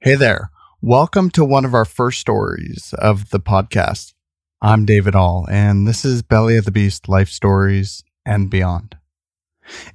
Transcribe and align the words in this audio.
Hey 0.00 0.14
there. 0.14 0.52
Welcome 0.80 1.28
to 1.30 1.44
one 1.44 1.64
of 1.64 1.74
our 1.74 1.84
first 1.84 2.20
stories 2.20 2.94
of 2.96 3.30
the 3.30 3.40
podcast. 3.40 4.14
I'm 4.62 4.84
David 4.84 5.16
All, 5.16 5.44
and 5.50 5.88
this 5.88 6.04
is 6.04 6.22
Belly 6.22 6.56
of 6.56 6.64
the 6.64 6.70
Beast 6.70 7.08
Life 7.08 7.28
Stories 7.28 8.04
and 8.24 8.48
Beyond. 8.48 8.96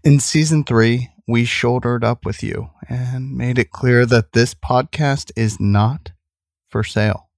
In 0.04 0.20
season 0.20 0.66
three, 0.66 1.10
we 1.26 1.46
shouldered 1.46 2.04
up 2.04 2.26
with 2.26 2.44
you 2.44 2.70
and 2.90 3.38
made 3.38 3.58
it 3.58 3.72
clear 3.72 4.06
that 4.06 4.34
this 4.34 4.54
podcast 4.54 5.32
is 5.38 5.58
not 5.58 6.12
for 6.68 6.84
sale. 6.84 7.30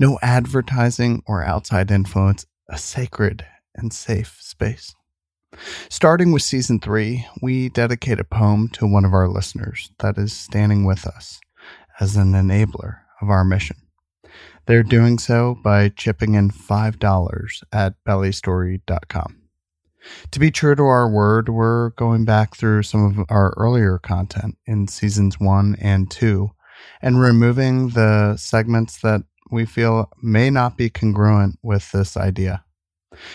No 0.00 0.18
advertising 0.20 1.22
or 1.28 1.44
outside 1.44 1.92
influence, 1.92 2.44
a 2.68 2.76
sacred 2.76 3.46
and 3.76 3.92
safe 3.92 4.36
space. 4.40 4.96
Starting 5.88 6.32
with 6.32 6.42
season 6.42 6.80
three, 6.80 7.24
we 7.40 7.68
dedicate 7.68 8.18
a 8.18 8.24
poem 8.24 8.68
to 8.70 8.84
one 8.84 9.04
of 9.04 9.14
our 9.14 9.28
listeners 9.28 9.92
that 10.00 10.18
is 10.18 10.32
standing 10.32 10.84
with 10.84 11.06
us 11.06 11.38
as 12.02 12.16
an 12.16 12.32
enabler 12.32 12.98
of 13.20 13.30
our 13.30 13.44
mission. 13.44 13.76
They're 14.66 14.82
doing 14.82 15.18
so 15.18 15.56
by 15.62 15.88
chipping 15.88 16.34
in 16.34 16.50
$5 16.50 17.62
at 17.72 17.94
bellystory.com. 18.04 19.38
To 20.32 20.40
be 20.40 20.50
true 20.50 20.74
to 20.74 20.82
our 20.82 21.08
word, 21.08 21.48
we're 21.48 21.90
going 21.90 22.24
back 22.24 22.56
through 22.56 22.82
some 22.82 23.04
of 23.04 23.24
our 23.28 23.54
earlier 23.56 24.00
content 24.00 24.58
in 24.66 24.88
seasons 24.88 25.38
one 25.38 25.76
and 25.80 26.10
two 26.10 26.50
and 27.00 27.20
removing 27.20 27.90
the 27.90 28.36
segments 28.36 29.00
that 29.02 29.22
we 29.52 29.64
feel 29.64 30.10
may 30.20 30.50
not 30.50 30.76
be 30.76 30.90
congruent 30.90 31.60
with 31.62 31.92
this 31.92 32.16
idea. 32.16 32.64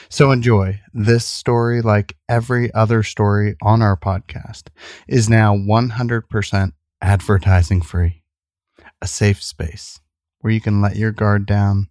So 0.10 0.32
enjoy. 0.32 0.82
This 0.94 1.26
story, 1.26 1.82
like 1.82 2.18
every 2.28 2.74
other 2.74 3.02
story 3.02 3.56
on 3.62 3.82
our 3.82 3.96
podcast, 3.96 4.64
is 5.08 5.30
now 5.30 5.56
100% 5.56 6.74
advertising 7.02 7.82
free 7.82 8.24
a 9.02 9.08
safe 9.08 9.42
space 9.42 10.00
where 10.40 10.54
you 10.54 10.62
can 10.62 10.82
let 10.82 10.96
your 10.96 11.12
guard 11.12 11.46
down, 11.46 11.90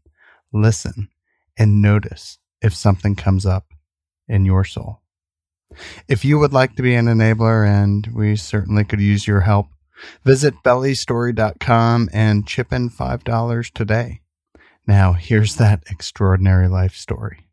listen, 0.52 1.08
and 1.56 1.82
notice 1.82 2.38
if 2.60 2.74
something 2.74 3.14
comes 3.14 3.46
up 3.46 3.72
in 4.28 4.44
your 4.44 4.64
soul. 4.64 5.00
If 6.08 6.24
you 6.24 6.38
would 6.38 6.52
like 6.52 6.76
to 6.76 6.82
be 6.82 6.94
an 6.94 7.06
enabler, 7.06 7.66
and 7.66 8.06
we 8.14 8.36
certainly 8.36 8.84
could 8.84 9.00
use 9.00 9.26
your 9.26 9.40
help, 9.40 9.68
visit 10.24 10.54
bellystory.com 10.64 12.08
and 12.12 12.46
chip 12.46 12.72
in 12.72 12.90
$5 12.90 13.70
today. 13.72 14.20
Now, 14.86 15.14
here's 15.14 15.56
that 15.56 15.82
extraordinary 15.90 16.68
life 16.68 16.94
story. 16.94 17.45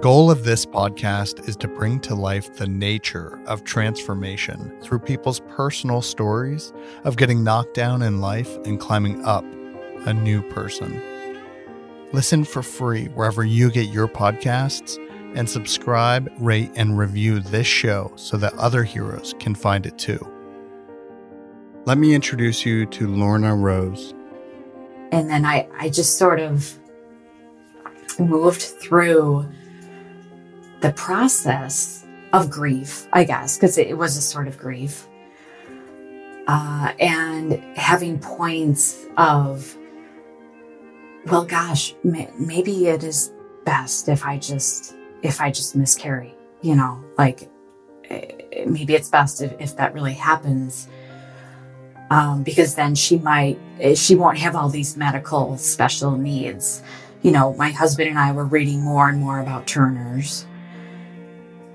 Goal 0.00 0.30
of 0.30 0.44
this 0.44 0.64
podcast 0.64 1.46
is 1.46 1.56
to 1.56 1.68
bring 1.68 2.00
to 2.00 2.14
life 2.14 2.54
the 2.54 2.66
nature 2.66 3.38
of 3.46 3.64
transformation 3.64 4.74
through 4.80 4.98
people's 4.98 5.40
personal 5.40 6.00
stories 6.00 6.72
of 7.04 7.18
getting 7.18 7.44
knocked 7.44 7.74
down 7.74 8.00
in 8.00 8.18
life 8.18 8.56
and 8.64 8.80
climbing 8.80 9.22
up 9.26 9.44
a 10.06 10.14
new 10.14 10.40
person. 10.52 11.02
Listen 12.14 12.44
for 12.44 12.62
free 12.62 13.08
wherever 13.08 13.44
you 13.44 13.70
get 13.70 13.90
your 13.90 14.08
podcasts 14.08 14.96
and 15.36 15.46
subscribe, 15.50 16.32
rate, 16.38 16.70
and 16.76 16.98
review 16.98 17.38
this 17.38 17.66
show 17.66 18.10
so 18.16 18.38
that 18.38 18.54
other 18.54 18.84
heroes 18.84 19.34
can 19.38 19.54
find 19.54 19.84
it 19.84 19.98
too. 19.98 20.26
Let 21.84 21.98
me 21.98 22.14
introduce 22.14 22.64
you 22.64 22.86
to 22.86 23.06
Lorna 23.06 23.54
Rose. 23.54 24.14
And 25.12 25.28
then 25.28 25.44
I, 25.44 25.68
I 25.78 25.90
just 25.90 26.16
sort 26.16 26.40
of 26.40 26.78
moved 28.18 28.62
through 28.62 29.46
the 30.80 30.92
process 30.92 32.06
of 32.32 32.50
grief, 32.50 33.06
I 33.12 33.24
guess, 33.24 33.56
because 33.56 33.76
it, 33.78 33.96
was 33.96 34.16
a 34.16 34.22
sort 34.22 34.48
of 34.48 34.58
grief. 34.58 35.06
Uh, 36.46 36.92
and 36.98 37.54
having 37.76 38.18
points 38.18 39.06
of, 39.16 39.76
well, 41.26 41.44
gosh, 41.44 41.94
may, 42.02 42.30
maybe 42.38 42.86
it 42.86 43.04
is 43.04 43.32
best 43.64 44.08
if 44.08 44.24
I 44.24 44.38
just, 44.38 44.96
if 45.22 45.40
I 45.40 45.50
just 45.50 45.76
miscarry, 45.76 46.34
you 46.62 46.74
know, 46.74 47.04
like 47.18 47.48
eh, 48.08 48.64
maybe 48.66 48.94
it's 48.94 49.08
best 49.08 49.42
if, 49.42 49.54
if 49.60 49.76
that 49.76 49.92
really 49.94 50.14
happens. 50.14 50.88
Um, 52.10 52.42
because 52.42 52.74
then 52.74 52.96
she 52.96 53.18
might, 53.18 53.58
eh, 53.78 53.94
she 53.94 54.16
won't 54.16 54.38
have 54.38 54.56
all 54.56 54.68
these 54.68 54.96
medical 54.96 55.56
special 55.58 56.16
needs. 56.16 56.82
You 57.22 57.32
know, 57.32 57.54
my 57.54 57.70
husband 57.70 58.08
and 58.08 58.18
I 58.18 58.32
were 58.32 58.46
reading 58.46 58.80
more 58.80 59.08
and 59.08 59.20
more 59.20 59.40
about 59.40 59.66
Turner's 59.66 60.46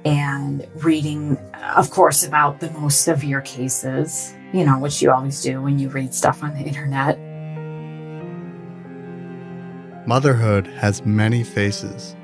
and 0.06 0.66
reading, 0.76 1.36
of 1.76 1.90
course, 1.90 2.24
about 2.24 2.60
the 2.60 2.70
most 2.72 3.02
severe 3.02 3.42
cases, 3.42 4.34
you 4.54 4.64
know, 4.64 4.80
which 4.80 5.02
you 5.02 5.12
always 5.12 5.42
do 5.42 5.62
when 5.62 5.80
you 5.80 5.90
read 5.90 6.14
stuff 6.14 6.44
on 6.44 6.54
the 6.54 6.62
internet. 6.62 7.20
Motherhood 10.08 10.68
has 10.68 11.04
many 11.04 11.44
faces, 11.44 12.16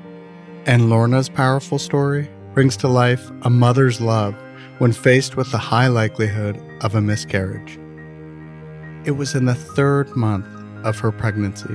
and 0.66 0.88
Lorna's 0.88 1.28
powerful 1.28 1.80
story 1.80 2.30
brings 2.54 2.76
to 2.76 2.86
life 2.86 3.30
a 3.42 3.50
mother's 3.50 4.00
love 4.00 4.36
when 4.78 4.92
faced 4.92 5.36
with 5.36 5.50
the 5.50 5.58
high 5.58 5.88
likelihood 5.88 6.60
of 6.82 6.94
a 6.94 7.00
miscarriage. 7.00 7.78
It 9.04 9.12
was 9.12 9.34
in 9.34 9.46
the 9.46 9.56
third 9.56 10.14
month 10.14 10.46
of 10.86 10.98
her 11.00 11.10
pregnancy 11.10 11.74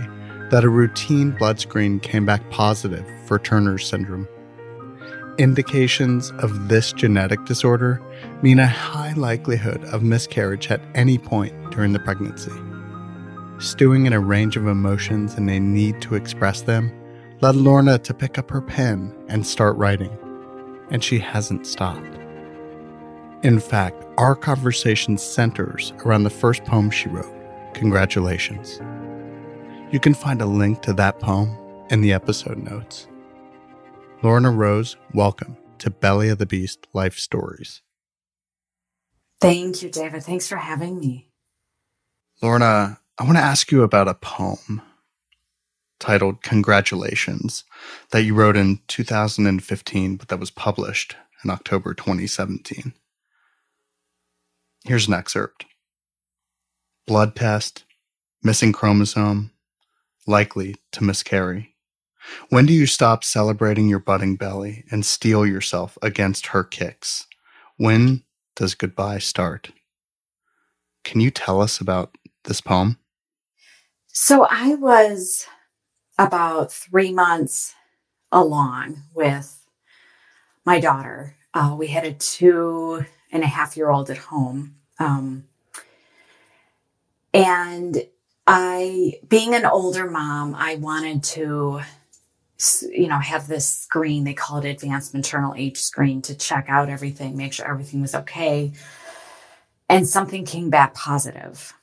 that 0.49 0.63
a 0.63 0.69
routine 0.69 1.31
blood 1.31 1.59
screen 1.59 1.99
came 1.99 2.25
back 2.25 2.49
positive 2.49 3.05
for 3.25 3.37
Turner's 3.37 3.85
syndrome. 3.85 4.27
Indications 5.37 6.31
of 6.39 6.67
this 6.67 6.91
genetic 6.91 7.45
disorder 7.45 8.01
mean 8.41 8.57
a 8.57 8.65
high 8.65 9.13
likelihood 9.13 9.83
of 9.85 10.01
miscarriage 10.01 10.71
at 10.71 10.81
any 10.95 11.19
point 11.19 11.53
during 11.69 11.93
the 11.93 11.99
pregnancy. 11.99 12.51
Stewing 13.59 14.07
in 14.07 14.13
a 14.13 14.19
range 14.19 14.57
of 14.57 14.65
emotions 14.65 15.35
and 15.35 15.47
a 15.47 15.59
need 15.59 16.01
to 16.01 16.15
express 16.15 16.61
them 16.61 16.91
led 17.41 17.55
Lorna 17.55 17.99
to 17.99 18.15
pick 18.15 18.39
up 18.39 18.49
her 18.49 18.61
pen 18.61 19.13
and 19.27 19.45
start 19.45 19.77
writing, 19.77 20.17
and 20.89 21.03
she 21.03 21.19
hasn't 21.19 21.67
stopped. 21.67 22.17
In 23.43 23.59
fact, 23.59 24.05
our 24.17 24.35
conversation 24.35 25.19
centers 25.19 25.93
around 26.03 26.23
the 26.23 26.31
first 26.31 26.65
poem 26.65 26.89
she 26.89 27.09
wrote, 27.09 27.31
Congratulations. 27.75 28.79
You 29.91 29.99
can 29.99 30.15
find 30.15 30.41
a 30.41 30.47
link 30.47 30.81
to 30.81 30.93
that 30.93 31.19
poem 31.19 31.55
in 31.91 32.01
the 32.01 32.11
episode 32.11 32.57
notes. 32.57 33.07
Lorna 34.23 34.51
Rose, 34.51 34.97
welcome 35.13 35.57
to 35.77 35.91
Belly 35.91 36.29
of 36.29 36.39
the 36.39 36.47
Beast 36.47 36.87
Life 36.93 37.19
Stories. 37.19 37.83
Thank 39.41 39.83
you, 39.83 39.89
David. 39.89 40.23
Thanks 40.23 40.47
for 40.47 40.57
having 40.57 40.99
me. 40.99 41.29
Lorna, 42.41 42.99
I 43.19 43.23
want 43.25 43.37
to 43.37 43.43
ask 43.43 43.71
you 43.71 43.83
about 43.83 44.07
a 44.07 44.15
poem 44.15 44.81
titled 45.99 46.43
Congratulations 46.43 47.63
that 48.11 48.23
you 48.23 48.35
wrote 48.35 48.57
in 48.57 48.79
2015, 48.87 50.17
but 50.17 50.29
that 50.29 50.39
was 50.39 50.51
published 50.51 51.15
in 51.43 51.49
October 51.51 51.93
2017. 51.93 52.93
Here's 54.85 55.07
an 55.07 55.15
excerpt 55.15 55.65
Blood 57.07 57.35
test, 57.35 57.85
missing 58.43 58.73
chromosome, 58.73 59.51
likely 60.27 60.75
to 60.93 61.03
miscarry. 61.03 61.75
When 62.49 62.65
do 62.65 62.73
you 62.73 62.85
stop 62.85 63.23
celebrating 63.23 63.87
your 63.87 63.99
budding 63.99 64.35
belly 64.35 64.83
and 64.91 65.05
steel 65.05 65.45
yourself 65.45 65.97
against 66.01 66.47
her 66.47 66.63
kicks? 66.63 67.25
When 67.77 68.23
does 68.55 68.75
goodbye 68.75 69.19
start? 69.19 69.71
Can 71.03 71.21
you 71.21 71.31
tell 71.31 71.61
us 71.61 71.79
about 71.79 72.17
this 72.43 72.61
poem? 72.61 72.97
So 74.07 74.47
I 74.49 74.75
was 74.75 75.45
about 76.17 76.71
three 76.71 77.13
months 77.13 77.75
along 78.31 79.03
with 79.13 79.65
my 80.65 80.79
daughter. 80.79 81.35
Uh, 81.53 81.75
we 81.77 81.87
had 81.87 82.03
a 82.03 82.13
two 82.13 83.05
and 83.31 83.43
a 83.43 83.47
half 83.47 83.77
year 83.77 83.89
old 83.89 84.09
at 84.09 84.17
home. 84.17 84.75
Um, 84.99 85.45
and 87.33 88.03
I, 88.47 89.19
being 89.27 89.53
an 89.53 89.65
older 89.65 90.09
mom, 90.09 90.55
I 90.55 90.75
wanted 90.75 91.23
to 91.23 91.81
you 92.81 93.07
know, 93.07 93.19
have 93.19 93.47
this 93.47 93.69
screen. 93.69 94.23
They 94.23 94.33
call 94.33 94.59
it 94.59 94.65
advanced 94.65 95.13
maternal 95.13 95.53
age 95.55 95.77
screen 95.77 96.21
to 96.23 96.35
check 96.35 96.65
out 96.69 96.89
everything, 96.89 97.37
make 97.37 97.53
sure 97.53 97.69
everything 97.69 98.01
was 98.01 98.15
okay. 98.15 98.71
And 99.89 100.07
something 100.07 100.45
came 100.45 100.69
back 100.69 100.93
positive. 100.93 101.73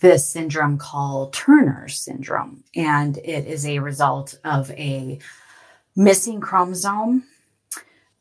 This 0.00 0.28
syndrome 0.28 0.78
called 0.78 1.32
Turner 1.32 1.88
syndrome. 1.88 2.64
And 2.74 3.18
it 3.18 3.46
is 3.46 3.66
a 3.66 3.78
result 3.78 4.38
of 4.44 4.70
a 4.72 5.18
missing 5.94 6.40
chromosome. 6.40 7.24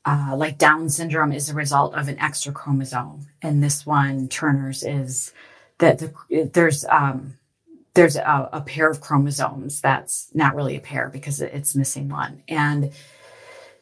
Uh, 0.06 0.34
like 0.38 0.58
Down 0.58 0.90
syndrome 0.90 1.34
is 1.34 1.50
a 1.50 1.54
result 1.54 1.94
of 1.94 2.08
an 2.08 2.18
extra 2.20 2.54
chromosome. 2.54 3.28
And 3.42 3.62
this 3.62 3.86
one, 3.86 4.30
Turner's, 4.30 4.84
is 4.84 5.34
that 5.80 6.00
the, 6.00 6.50
there's, 6.54 6.86
um, 6.86 7.38
there's 7.98 8.16
a, 8.16 8.50
a, 8.54 8.62
pair 8.62 8.92
of 8.92 9.02
chromosomes 9.02 9.82
that's 9.82 10.30
not 10.36 10.54
really 10.54 10.76
a 10.76 10.80
pair 10.80 11.10
because 11.10 11.42
it's 11.42 11.76
missing 11.76 12.08
one. 12.10 12.44
And 12.48 12.92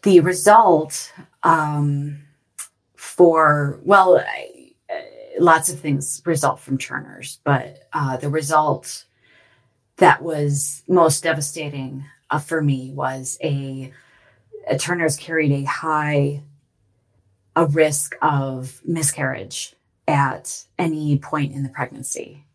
the 0.03 0.21
result 0.21 1.11
um, 1.43 2.23
for, 2.95 3.81
well, 3.83 4.15
uh, 4.15 4.93
lots 5.37 5.67
of 5.67 5.81
things 5.81 6.21
result 6.25 6.61
from 6.61 6.77
Turner's, 6.77 7.39
but 7.43 7.89
uh, 7.91 8.15
the 8.15 8.29
result 8.29 9.03
that 9.97 10.21
was 10.23 10.81
most 10.87 11.21
devastating 11.21 12.05
uh, 12.29 12.39
for 12.39 12.61
me 12.61 12.93
was 12.93 13.37
a, 13.43 13.91
a 14.65 14.77
Turner's 14.77 15.17
carried 15.17 15.51
a 15.51 15.65
high 15.65 16.41
a 17.57 17.65
risk 17.65 18.15
of 18.21 18.81
miscarriage 18.85 19.75
at 20.07 20.63
any 20.79 21.17
point 21.17 21.51
in 21.51 21.63
the 21.63 21.69
pregnancy. 21.69 22.45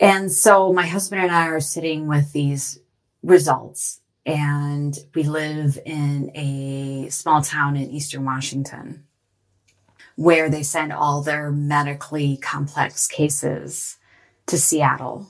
And 0.00 0.30
so 0.30 0.72
my 0.72 0.86
husband 0.86 1.22
and 1.22 1.30
I 1.30 1.46
are 1.48 1.60
sitting 1.60 2.06
with 2.06 2.32
these 2.32 2.80
results 3.22 4.00
and 4.26 4.98
we 5.14 5.22
live 5.24 5.78
in 5.84 6.30
a 6.34 7.08
small 7.10 7.42
town 7.42 7.76
in 7.76 7.90
Eastern 7.90 8.24
Washington 8.24 9.04
where 10.16 10.48
they 10.48 10.62
send 10.62 10.92
all 10.92 11.22
their 11.22 11.50
medically 11.50 12.36
complex 12.36 13.06
cases 13.06 13.98
to 14.46 14.56
Seattle. 14.56 15.28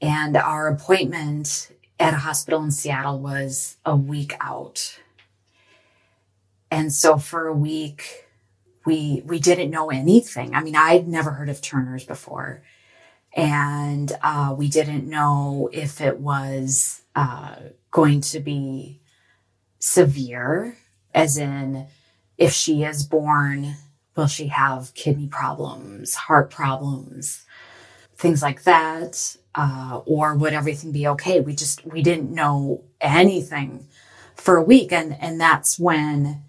And 0.00 0.36
our 0.36 0.68
appointment 0.68 1.70
at 1.98 2.14
a 2.14 2.18
hospital 2.18 2.62
in 2.62 2.70
Seattle 2.70 3.18
was 3.20 3.76
a 3.84 3.96
week 3.96 4.34
out. 4.40 4.98
And 6.70 6.92
so 6.92 7.16
for 7.16 7.46
a 7.46 7.54
week, 7.54 8.26
we, 8.84 9.22
we 9.24 9.38
didn't 9.38 9.70
know 9.70 9.90
anything. 9.90 10.54
I 10.54 10.62
mean, 10.62 10.76
I'd 10.76 11.08
never 11.08 11.30
heard 11.30 11.48
of 11.48 11.62
Turner's 11.62 12.04
before. 12.04 12.62
And, 13.36 14.10
uh, 14.22 14.54
we 14.58 14.68
didn't 14.68 15.08
know 15.08 15.68
if 15.72 16.00
it 16.00 16.18
was, 16.18 17.02
uh, 17.14 17.56
going 17.90 18.20
to 18.22 18.40
be 18.40 19.00
severe, 19.78 20.76
as 21.14 21.36
in, 21.36 21.86
if 22.38 22.52
she 22.52 22.82
is 22.82 23.04
born, 23.04 23.76
will 24.16 24.26
she 24.26 24.48
have 24.48 24.94
kidney 24.94 25.28
problems, 25.28 26.14
heart 26.14 26.50
problems, 26.50 27.44
things 28.16 28.42
like 28.42 28.64
that? 28.64 29.36
Uh, 29.54 30.00
or 30.04 30.34
would 30.34 30.52
everything 30.52 30.92
be 30.92 31.06
okay? 31.06 31.40
We 31.40 31.54
just, 31.54 31.86
we 31.86 32.02
didn't 32.02 32.30
know 32.30 32.84
anything 33.00 33.86
for 34.34 34.56
a 34.56 34.62
week. 34.62 34.92
And, 34.92 35.16
and 35.20 35.40
that's 35.40 35.78
when 35.78 36.42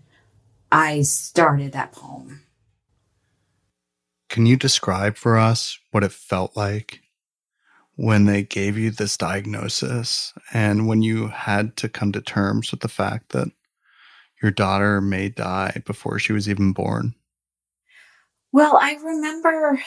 I 0.72 1.04
started 1.04 1.72
that 1.74 1.92
poem. 1.94 2.42
Can 4.30 4.46
you 4.46 4.58
describe 4.58 5.16
for 5.16 5.38
us 5.38 5.80
what 5.92 6.04
it 6.04 6.12
felt 6.12 6.56
like 6.56 7.02
when 7.96 8.26
they 8.26 8.44
gave 8.44 8.78
you 8.78 8.92
this 8.92 9.18
diagnosis 9.18 10.34
and 10.54 10.88
when 10.88 11.02
you 11.02 11.28
had 11.28 11.76
to 11.78 11.90
come 11.90 12.12
to 12.12 12.22
terms 12.22 12.72
with 12.72 12.82
the 12.82 12.88
fact 12.88 13.30
that 13.30 13.48
your 14.42 14.52
daughter 14.52 15.02
may 15.02 15.30
die 15.30 15.82
before 15.86 16.20
she 16.20 16.34
was 16.34 16.50
even 16.50 16.74
born? 16.74 17.16
Well, 18.52 18.78
I 18.80 18.96
remember 18.96 19.82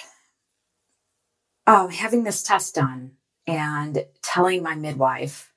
uh, 1.66 1.88
having 1.88 2.24
this 2.24 2.42
test 2.42 2.74
done 2.74 3.12
and 3.46 4.04
telling 4.22 4.62
my 4.62 4.74
midwife 4.74 5.52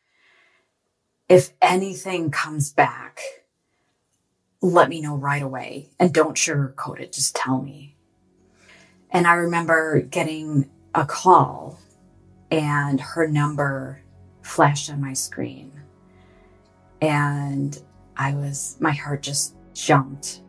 if 1.30 1.52
anything 1.62 2.30
comes 2.32 2.72
back, 2.72 3.20
let 4.62 4.90
me 4.90 5.02
know 5.02 5.16
right 5.16 5.42
away 5.42 5.90
and 6.00 6.14
don't 6.14 6.38
sugarcoat 6.38 7.00
it, 7.00 7.14
just 7.14 7.36
tell 7.36 7.62
me. 7.62 7.98
And 9.14 9.28
I 9.28 9.34
remember 9.36 10.02
getting 10.02 10.70
a 10.96 11.06
call 11.06 11.80
and 12.50 13.00
her 13.00 13.28
number 13.28 14.02
flashed 14.42 14.90
on 14.90 15.00
my 15.00 15.14
screen. 15.14 15.72
And 17.02 17.80
I 18.18 18.34
was, 18.34 18.78
my 18.80 18.92
heart 18.92 19.22
just 19.22 19.56
jumped. 19.74 20.42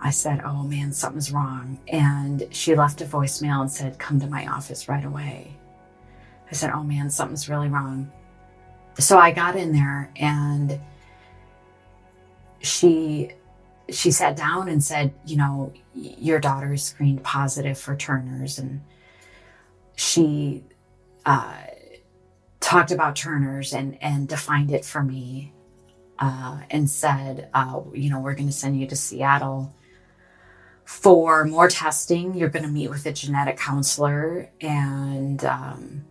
I 0.00 0.10
said, 0.10 0.42
Oh 0.44 0.62
man, 0.62 0.92
something's 0.92 1.32
wrong. 1.32 1.78
And 1.88 2.46
she 2.50 2.74
left 2.74 3.00
a 3.00 3.06
voicemail 3.06 3.62
and 3.62 3.70
said, 3.70 3.98
Come 3.98 4.20
to 4.20 4.26
my 4.26 4.46
office 4.46 4.86
right 4.88 5.04
away. 5.04 5.56
I 6.50 6.54
said, 6.54 6.70
Oh 6.70 6.82
man, 6.82 7.08
something's 7.08 7.48
really 7.48 7.68
wrong. 7.68 8.12
So 8.98 9.18
I 9.18 9.30
got 9.30 9.56
in 9.56 9.72
there 9.72 10.10
and 10.16 10.78
she 12.60 13.32
she 13.90 14.10
sat 14.10 14.36
down 14.36 14.68
and 14.68 14.82
said, 14.82 15.12
you 15.26 15.36
know, 15.36 15.72
your 15.94 16.40
daughter 16.40 16.72
is 16.72 16.82
screened 16.82 17.22
positive 17.22 17.78
for 17.78 17.96
Turner's 17.96 18.58
and 18.58 18.80
she 19.96 20.64
uh, 21.26 21.56
talked 22.60 22.90
about 22.90 23.16
Turner's 23.16 23.72
and, 23.72 24.02
and 24.02 24.26
defined 24.26 24.72
it 24.72 24.84
for 24.84 25.02
me 25.02 25.52
uh, 26.18 26.60
and 26.70 26.88
said, 26.88 27.48
uh, 27.54 27.80
you 27.92 28.10
know, 28.10 28.20
we're 28.20 28.34
going 28.34 28.48
to 28.48 28.52
send 28.52 28.78
you 28.80 28.86
to 28.86 28.96
Seattle 28.96 29.74
for 30.84 31.44
more 31.44 31.68
testing. 31.68 32.34
You're 32.34 32.48
going 32.48 32.64
to 32.64 32.70
meet 32.70 32.88
with 32.88 33.06
a 33.06 33.12
genetic 33.12 33.58
counselor 33.58 34.50
and 34.60 35.44
um, 35.44 36.04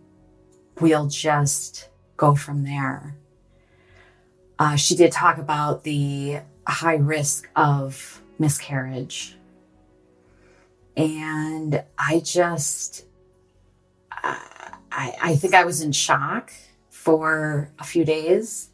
we'll 0.80 1.08
just 1.08 1.88
go 2.16 2.34
from 2.34 2.64
there. 2.64 3.16
Uh, 4.58 4.76
she 4.76 4.94
did 4.94 5.10
talk 5.10 5.38
about 5.38 5.82
the 5.82 6.38
high 6.72 6.96
risk 6.96 7.48
of 7.56 8.22
miscarriage. 8.38 9.36
And 10.96 11.82
I 11.98 12.20
just, 12.20 13.04
I, 14.12 15.14
I 15.20 15.36
think 15.36 15.54
I 15.54 15.64
was 15.64 15.82
in 15.82 15.92
shock 15.92 16.52
for 16.88 17.70
a 17.78 17.84
few 17.84 18.04
days. 18.04 18.70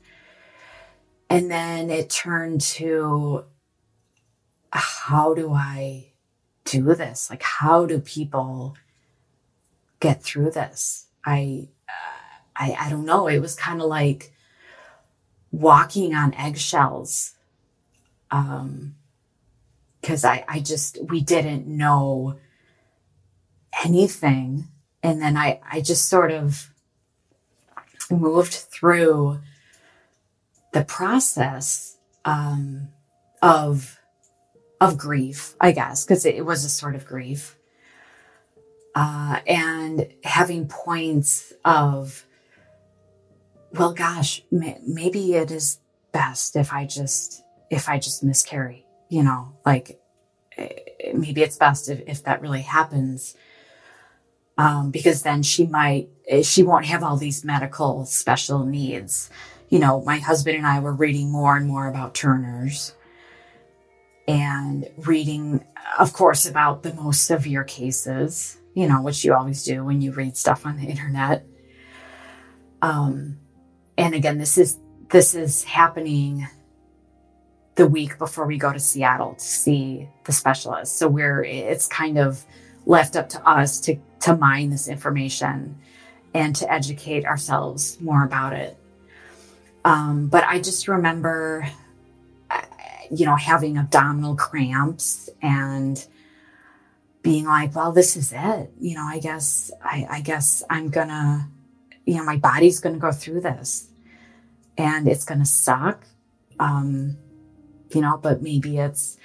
And 1.29 1.51
then 1.51 1.91
it 1.91 2.11
turned 2.11 2.61
to 2.63 3.45
how 4.73 5.35
do 5.35 5.53
I 5.53 6.13
do 6.65 6.95
this? 6.95 7.31
Like, 7.31 7.43
how 7.43 7.87
do 7.87 7.99
people 8.01 8.77
get 9.99 10.23
through 10.23 10.51
this? 10.51 11.07
I, 11.25 11.69
I, 12.57 12.77
I 12.79 12.91
don't 12.91 13.05
know. 13.05 13.27
It 13.27 13.41
was 13.41 13.57
kind 13.57 13.81
of 13.81 13.89
like 13.89 14.33
walking 15.51 16.15
on 16.15 16.35
eggshells. 16.35 17.33
Um, 18.31 18.94
cause 20.03 20.25
I, 20.25 20.44
I 20.49 20.61
just, 20.61 20.99
we 21.09 21.21
didn't 21.21 21.67
know 21.67 22.38
anything. 23.85 24.69
And 25.03 25.21
then 25.21 25.37
I, 25.37 25.61
I 25.71 25.81
just 25.81 26.09
sort 26.09 26.31
of 26.31 26.71
moved 28.11 28.53
through 28.53 29.41
the 30.73 30.85
process 30.85 31.97
um, 32.25 32.88
of 33.43 33.99
of 34.81 34.96
grief, 34.96 35.55
I 35.60 35.72
guess, 35.72 36.05
because 36.05 36.25
it, 36.25 36.37
it, 36.37 36.46
was 36.46 36.65
a 36.65 36.70
sort 36.70 36.94
of 36.94 37.05
grief, 37.05 37.56
uh, 38.94 39.41
and 39.46 40.08
having 40.25 40.69
points 40.69 41.53
of, 41.67 42.25
well, 43.72 43.93
gosh, 43.93 44.43
may, 44.51 44.79
maybe 44.87 45.34
it 45.34 45.51
is 45.51 45.79
best 46.13 46.56
if 46.56 46.72
I 46.72 46.87
just 46.87 47.43
if 47.70 47.89
I 47.89 47.98
just 47.98 48.22
miscarry, 48.22 48.84
you 49.08 49.22
know, 49.22 49.55
like 49.65 50.00
eh, 50.58 50.69
maybe 51.15 51.43
it's 51.43 51.56
best 51.56 51.89
if, 51.89 52.03
if 52.06 52.24
that 52.24 52.43
really 52.43 52.62
happens 52.62 53.36
um, 54.58 54.91
because 54.91 55.22
then 55.22 55.43
she 55.43 55.67
might 55.67 56.08
eh, 56.29 56.43
she 56.43 56.62
won't 56.62 56.84
have 56.84 57.03
all 57.03 57.17
these 57.17 57.44
medical 57.44 58.05
special 58.05 58.67
needs. 58.67 59.31
You 59.70 59.79
know, 59.79 60.03
my 60.03 60.19
husband 60.19 60.56
and 60.56 60.67
I 60.67 60.81
were 60.81 60.93
reading 60.93 61.31
more 61.31 61.56
and 61.56 61.67
more 61.67 61.89
about 61.89 62.15
Turner's 62.15 62.94
and 64.29 64.89
reading, 64.98 65.65
of 65.98 66.12
course, 66.12 66.46
about 66.46 66.82
the 66.82 66.93
most 66.94 67.24
severe 67.24 67.65
cases, 67.65 68.58
you 68.74 68.86
know, 68.86 69.00
which 69.00 69.24
you 69.24 69.32
always 69.32 69.65
do 69.65 69.84
when 69.84 70.00
you 70.00 70.12
read 70.12 70.36
stuff 70.36 70.67
on 70.67 70.77
the 70.77 70.86
internet. 70.86 71.46
Um, 72.82 73.39
and 73.96 74.15
again, 74.15 74.39
this 74.39 74.58
is, 74.58 74.79
this 75.10 75.34
is 75.34 75.65
happening 75.65 76.46
the 77.81 77.87
week 77.87 78.19
before 78.19 78.46
we 78.46 78.58
go 78.58 78.70
to 78.70 78.79
Seattle 78.79 79.32
to 79.32 79.43
see 79.43 80.06
the 80.25 80.32
specialist. 80.32 80.99
So 80.99 81.08
we're, 81.08 81.43
it's 81.43 81.87
kind 81.87 82.19
of 82.19 82.44
left 82.84 83.17
up 83.17 83.31
to 83.31 83.49
us 83.49 83.81
to 83.81 83.96
to 84.20 84.37
mine 84.37 84.69
this 84.69 84.87
information 84.87 85.79
and 86.34 86.55
to 86.56 86.70
educate 86.70 87.25
ourselves 87.25 87.99
more 87.99 88.22
about 88.22 88.53
it. 88.53 88.77
Um, 89.87 90.29
but 90.29 90.44
I 90.44 90.60
just 90.60 90.89
remember, 90.89 91.67
uh, 92.51 92.60
you 93.10 93.25
know, 93.25 93.37
having 93.37 93.79
abdominal 93.79 94.37
cramps 94.37 95.31
and 95.41 96.06
being 97.22 97.46
like, 97.46 97.75
well, 97.75 97.93
this 97.93 98.15
is 98.15 98.31
it. 98.37 98.70
You 98.79 98.96
know, 98.96 99.06
I 99.06 99.20
guess, 99.20 99.70
I, 99.82 100.06
I 100.10 100.20
guess 100.20 100.63
I'm 100.69 100.91
gonna, 100.91 101.49
you 102.05 102.17
know, 102.17 102.25
my 102.25 102.37
body's 102.37 102.79
gonna 102.79 102.99
go 102.99 103.10
through 103.10 103.41
this 103.41 103.89
and 104.77 105.08
it's 105.08 105.25
gonna 105.25 105.46
suck. 105.46 106.06
Um, 106.58 107.17
you 107.94 108.01
know, 108.01 108.17
but 108.17 108.43
maybe 108.43 108.79
it's, 108.79 109.19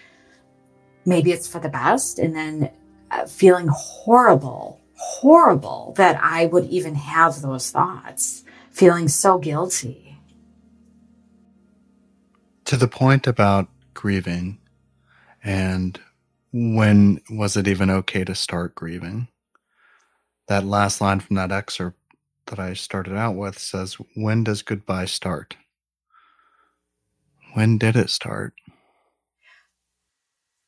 maybe 1.06 1.32
it's 1.32 1.48
for 1.48 1.60
the 1.60 1.70
best. 1.70 2.20
And 2.20 2.36
then 2.36 2.72
uh, 3.12 3.26
feeling 3.26 3.68
horrible 3.72 4.82
horrible 4.96 5.94
that 5.98 6.20
I 6.22 6.46
would 6.48 6.66
even 6.66 6.96
have 6.96 7.42
those 7.42 7.70
thoughts, 7.72 8.44
feeling 8.72 9.08
so 9.08 9.38
guilty. 9.38 10.18
To 12.66 12.78
the 12.78 12.88
point 12.88 13.28
about 13.28 13.68
grieving 13.94 14.60
and 15.44 16.00
when 16.52 17.22
was 17.30 17.56
it 17.58 17.68
even 17.68 17.90
okay 17.90 18.24
to 18.24 18.34
start 18.34 18.74
grieving? 18.76 19.28
That 20.48 20.64
last 20.64 21.02
line 21.02 21.20
from 21.20 21.36
that 21.36 21.52
excerpt 21.52 22.00
that 22.48 22.60
I 22.60 22.74
started 22.74 23.16
out 23.16 23.36
with 23.36 23.60
says, 23.60 23.98
When 24.16 24.44
does 24.44 24.62
goodbye 24.62 25.06
start? 25.06 25.56
When 27.56 27.78
did 27.78 27.96
it 27.96 28.10
start? 28.10 28.54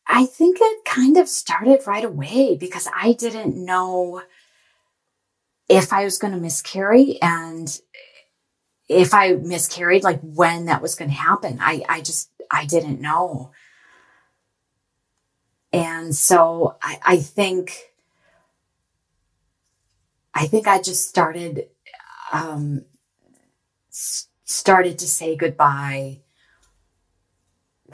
I 0.08 0.26
think 0.26 0.58
it 0.62 0.86
kind 0.86 1.18
of 1.18 1.28
started 1.28 1.86
right 1.86 2.06
away 2.06 2.56
because 2.56 2.88
I 2.96 3.12
didn't 3.12 3.58
know 3.58 4.22
if 5.68 5.92
I 5.92 6.06
was 6.06 6.18
going 6.18 6.32
to 6.32 6.40
miscarry 6.40 7.22
and 7.22 7.78
if 8.88 9.14
I 9.14 9.34
miscarried, 9.34 10.06
like 10.06 10.22
when 10.22 10.68
that 10.68 10.82
was 10.82 10.96
going 10.96 11.12
to 11.12 11.18
happen. 11.18 11.58
I, 11.60 11.84
I 11.90 12.00
just, 12.00 12.32
I 12.50 12.64
didn't 12.64 13.02
know. 13.02 13.52
And 15.74 16.16
so 16.16 16.78
I, 16.82 17.00
I 17.06 17.18
think, 17.18 17.92
I 20.34 20.48
think 20.48 20.68
I 20.68 20.82
just 20.82 21.10
started, 21.10 21.68
um, 22.32 22.86
started 23.90 25.00
to 25.00 25.06
say 25.06 25.36
goodbye 25.36 26.22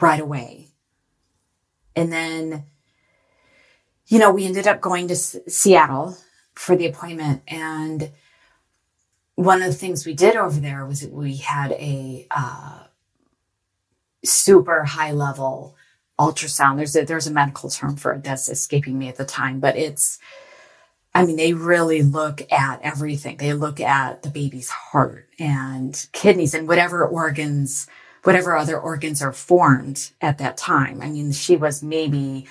right 0.00 0.20
away. 0.20 0.68
And 1.96 2.12
then, 2.12 2.64
you 4.06 4.18
know, 4.18 4.32
we 4.32 4.44
ended 4.44 4.66
up 4.66 4.80
going 4.80 5.08
to 5.08 5.14
S- 5.14 5.36
Seattle 5.48 6.16
for 6.54 6.76
the 6.76 6.86
appointment. 6.86 7.42
And 7.48 8.10
one 9.34 9.62
of 9.62 9.68
the 9.68 9.74
things 9.78 10.06
we 10.06 10.14
did 10.14 10.36
over 10.36 10.60
there 10.60 10.84
was 10.86 11.06
we 11.06 11.36
had 11.36 11.72
a 11.72 12.26
uh, 12.30 12.84
super 14.24 14.84
high 14.84 15.12
level 15.12 15.76
ultrasound. 16.18 16.76
There's 16.76 16.96
a, 16.96 17.04
there's 17.04 17.26
a 17.26 17.32
medical 17.32 17.70
term 17.70 17.96
for 17.96 18.12
it 18.12 18.24
that's 18.24 18.48
escaping 18.48 18.98
me 18.98 19.08
at 19.08 19.16
the 19.16 19.24
time, 19.24 19.60
but 19.60 19.76
it's, 19.76 20.18
I 21.14 21.24
mean, 21.24 21.36
they 21.36 21.52
really 21.52 22.02
look 22.02 22.42
at 22.52 22.80
everything. 22.82 23.36
They 23.36 23.52
look 23.52 23.80
at 23.80 24.22
the 24.22 24.30
baby's 24.30 24.68
heart 24.68 25.28
and 25.38 26.06
kidneys 26.12 26.54
and 26.54 26.66
whatever 26.66 27.06
organs, 27.06 27.86
whatever 28.24 28.56
other 28.56 28.78
organs 28.78 29.22
are 29.22 29.32
formed 29.32 30.10
at 30.20 30.38
that 30.38 30.56
time. 30.56 31.00
I 31.00 31.10
mean, 31.10 31.30
she 31.32 31.56
was 31.56 31.82
maybe 31.82 32.46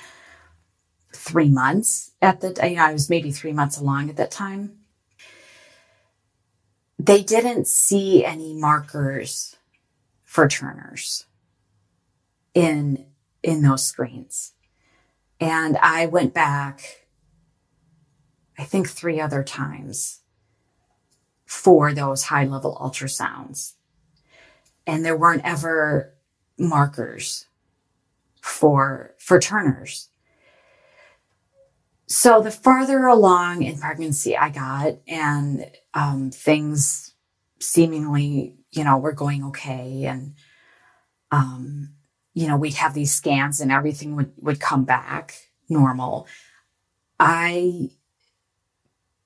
three 1.14 1.50
months 1.50 2.12
at 2.22 2.42
the, 2.42 2.56
you 2.70 2.76
know, 2.76 2.86
I 2.86 2.94
was 2.94 3.10
maybe 3.10 3.32
three 3.32 3.54
months 3.54 3.78
along 3.78 4.10
at 4.10 4.16
that 4.18 4.32
time. 4.32 4.78
They 7.00 7.24
didn't 7.24 7.68
see 7.68 8.24
any 8.24 8.54
markers 8.54 9.58
for 10.24 10.48
Turner's 10.48 11.26
in 12.54 13.06
in 13.42 13.62
those 13.62 13.84
screens. 13.84 14.54
And 15.40 15.78
I 15.82 16.06
went 16.06 16.34
back, 16.34 17.08
I 18.58 18.64
think 18.64 18.88
three 18.88 19.20
other 19.20 19.44
times 19.44 20.22
for 21.46 21.94
those 21.94 22.24
high 22.24 22.46
level 22.46 22.78
ultrasounds. 22.80 23.74
And 24.86 25.06
there 25.06 25.18
weren't 25.18 25.46
ever 25.46 26.14
markers 26.58 27.48
for, 28.42 29.16
for 29.18 29.40
Turner's. 29.40 30.10
So 32.08 32.42
the 32.42 32.52
farther 32.52 33.08
along 33.08 33.64
in 33.64 33.80
pregnancy 33.80 34.38
I 34.38 34.50
got 34.50 34.98
and 35.08 35.66
um, 35.94 36.32
things 36.32 37.14
seemingly, 37.60 38.58
you 38.72 38.84
know, 38.84 38.98
were 38.98 39.14
going 39.14 39.44
okay 39.46 40.04
and 40.06 40.36
um, 41.32 41.90
you 42.34 42.48
know, 42.48 42.58
we'd 42.58 42.76
have 42.76 42.94
these 42.94 43.14
scans 43.14 43.60
and 43.60 43.72
everything 43.72 44.16
would, 44.16 44.32
would 44.38 44.60
come 44.60 44.86
back 44.86 45.36
normal. 45.70 46.28
I 47.20 47.90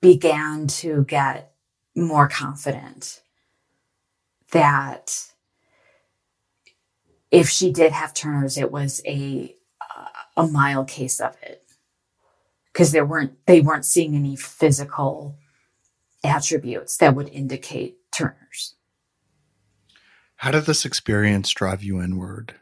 began 0.01 0.67
to 0.67 1.03
get 1.05 1.51
more 1.95 2.27
confident 2.27 3.21
that 4.51 5.26
if 7.31 7.49
she 7.49 7.71
did 7.71 7.91
have 7.91 8.13
Turner's, 8.13 8.57
it 8.57 8.71
was 8.71 9.01
a 9.05 9.55
uh, 9.81 10.05
a 10.37 10.47
mild 10.47 10.87
case 10.87 11.19
of 11.19 11.35
it 11.41 11.63
because 12.71 12.91
there 12.91 13.05
weren't 13.05 13.33
they 13.45 13.61
weren't 13.61 13.85
seeing 13.85 14.15
any 14.15 14.35
physical 14.35 15.35
attributes 16.23 16.97
that 16.97 17.15
would 17.15 17.29
indicate 17.29 17.97
Turner's. 18.11 18.75
How 20.37 20.51
did 20.51 20.65
this 20.65 20.85
experience 20.85 21.49
drive 21.51 21.83
you 21.83 22.01
inward? 22.01 22.53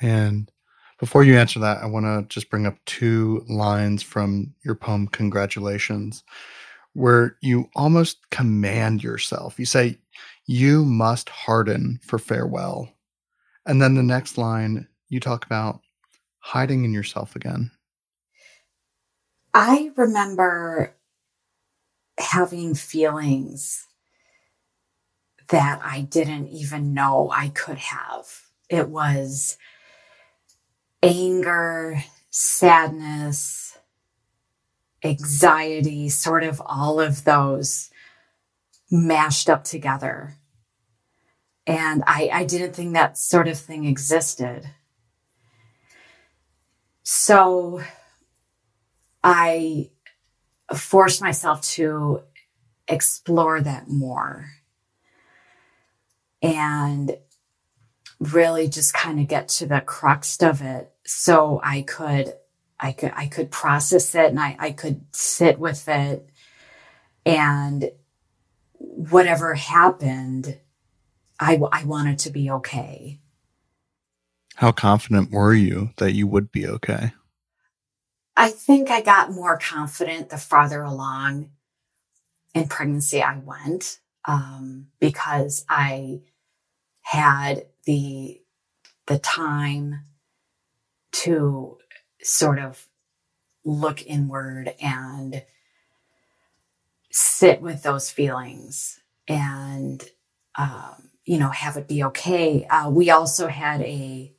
And 0.00 0.50
before 0.98 1.24
you 1.24 1.36
answer 1.36 1.58
that, 1.60 1.78
I 1.82 1.86
want 1.86 2.04
to 2.04 2.26
just 2.32 2.50
bring 2.50 2.66
up 2.66 2.76
two 2.84 3.44
lines 3.48 4.02
from 4.02 4.54
your 4.64 4.74
poem, 4.74 5.08
Congratulations, 5.08 6.22
where 6.92 7.36
you 7.40 7.70
almost 7.74 8.30
command 8.30 9.02
yourself. 9.02 9.58
You 9.58 9.64
say, 9.64 9.98
You 10.46 10.84
must 10.84 11.28
harden 11.28 11.98
for 12.02 12.18
farewell. 12.18 12.88
And 13.66 13.80
then 13.80 13.94
the 13.94 14.02
next 14.02 14.38
line, 14.38 14.88
you 15.08 15.20
talk 15.20 15.44
about 15.44 15.80
hiding 16.38 16.84
in 16.84 16.92
yourself 16.92 17.36
again. 17.36 17.70
I 19.54 19.90
remember 19.96 20.96
having 22.18 22.74
feelings 22.74 23.86
that 25.48 25.80
I 25.84 26.02
didn't 26.02 26.48
even 26.48 26.94
know 26.94 27.30
I 27.30 27.48
could 27.48 27.78
have. 27.78 28.24
It 28.68 28.88
was 28.88 29.58
anger, 31.02 32.02
sadness, 32.30 33.76
anxiety, 35.04 36.08
sort 36.08 36.44
of 36.44 36.62
all 36.64 37.00
of 37.00 37.24
those 37.24 37.90
mashed 38.90 39.50
up 39.50 39.64
together. 39.64 40.36
And 41.66 42.02
I, 42.06 42.30
I 42.32 42.44
didn't 42.44 42.74
think 42.74 42.94
that 42.94 43.16
sort 43.16 43.48
of 43.48 43.58
thing 43.58 43.84
existed. 43.84 44.68
So 47.02 47.82
I 49.22 49.90
forced 50.74 51.20
myself 51.20 51.62
to 51.62 52.22
explore 52.88 53.60
that 53.60 53.88
more. 53.88 54.50
And 56.42 57.16
really 58.18 58.68
just 58.68 58.94
kind 58.94 59.18
of 59.18 59.26
get 59.26 59.48
to 59.48 59.66
the 59.66 59.80
crux 59.80 60.40
of 60.42 60.62
it. 60.62 60.92
So 61.04 61.60
I 61.62 61.82
could 61.82 62.32
I 62.78 62.92
could 62.92 63.12
I 63.14 63.26
could 63.26 63.50
process 63.50 64.14
it 64.14 64.26
and 64.26 64.40
I, 64.40 64.56
I 64.58 64.72
could 64.72 65.02
sit 65.12 65.58
with 65.58 65.88
it. 65.88 66.28
And 67.24 67.90
whatever 68.78 69.54
happened 69.54 70.58
I, 71.42 71.60
I 71.72 71.84
wanted 71.84 72.20
to 72.20 72.30
be 72.30 72.50
okay. 72.52 73.18
How 74.54 74.70
confident 74.70 75.32
were 75.32 75.52
you 75.52 75.90
that 75.96 76.12
you 76.12 76.28
would 76.28 76.52
be 76.52 76.68
okay? 76.68 77.12
I 78.36 78.50
think 78.50 78.90
I 78.90 79.00
got 79.02 79.32
more 79.32 79.58
confident 79.58 80.28
the 80.28 80.38
farther 80.38 80.82
along 80.82 81.50
in 82.54 82.68
pregnancy 82.68 83.20
I 83.22 83.38
went 83.38 83.98
um, 84.24 84.86
because 85.00 85.64
I 85.68 86.20
had 87.00 87.66
the 87.86 88.40
the 89.08 89.18
time 89.18 90.04
to 91.10 91.78
sort 92.22 92.60
of 92.60 92.86
look 93.64 94.06
inward 94.06 94.76
and 94.80 95.42
sit 97.10 97.60
with 97.60 97.82
those 97.82 98.10
feelings 98.10 99.00
and 99.26 100.04
um, 100.56 101.10
you 101.24 101.38
know 101.38 101.50
have 101.50 101.76
it 101.76 101.88
be 101.88 102.04
okay. 102.04 102.66
Uh, 102.68 102.90
we 102.90 103.10
also 103.10 103.48
had 103.48 103.80
a 103.82 104.32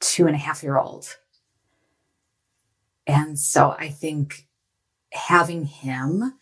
two 0.00 0.26
and 0.26 0.34
a 0.34 0.38
half 0.38 0.62
year 0.62 0.78
old. 0.78 1.16
And 3.06 3.38
so 3.38 3.74
i 3.78 3.88
think 3.88 4.46
having 5.12 5.64
him 5.64 6.34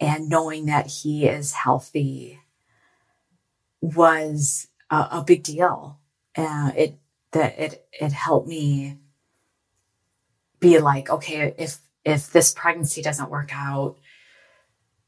and 0.00 0.28
knowing 0.28 0.66
that 0.66 0.86
he 0.86 1.26
is 1.26 1.52
healthy 1.52 2.40
was 3.80 4.68
a, 4.90 5.08
a 5.12 5.24
big 5.26 5.42
deal. 5.42 5.98
Uh, 6.36 6.70
it 6.76 6.98
that 7.32 7.58
it 7.58 7.86
it 7.92 8.12
helped 8.12 8.48
me 8.48 8.98
be 10.60 10.78
like, 10.78 11.10
okay, 11.10 11.54
if 11.58 11.80
if 12.04 12.30
this 12.30 12.52
pregnancy 12.52 13.02
doesn't 13.02 13.30
work 13.30 13.50
out, 13.54 13.96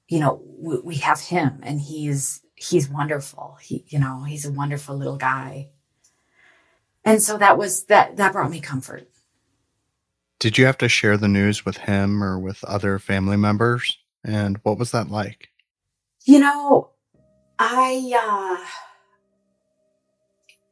you 0.09 0.21
know, 0.21 0.43
we, 0.59 0.81
we 0.81 0.95
have 0.97 1.21
him, 1.21 1.61
and 1.63 1.81
he's 1.81 2.43
he's 2.59 2.89
wonderful. 2.89 3.57
He, 3.61 3.85
you 3.89 3.99
know, 3.99 4.25
he's 4.25 4.45
a 4.45 4.53
wonderful 4.53 4.97
little 4.97 5.17
guy. 5.17 5.71
And 7.05 7.23
so 7.23 7.39
that 7.39 7.57
was 7.57 7.85
that 7.85 8.17
that 8.17 8.33
brought 8.33 8.51
me 8.51 8.61
comfort. 8.61 9.09
Did 10.39 10.59
you 10.59 10.67
have 10.67 10.79
to 10.79 10.89
share 10.89 11.17
the 11.17 11.29
news 11.29 11.65
with 11.65 11.79
him 11.79 12.23
or 12.23 12.39
with 12.39 12.63
other 12.65 12.99
family 12.99 13.37
members? 13.37 13.99
And 14.25 14.59
what 14.63 14.79
was 14.79 14.91
that 14.93 15.11
like? 15.11 15.49
You 16.25 16.41
know, 16.41 16.91
I 17.59 18.13
uh 18.15 18.67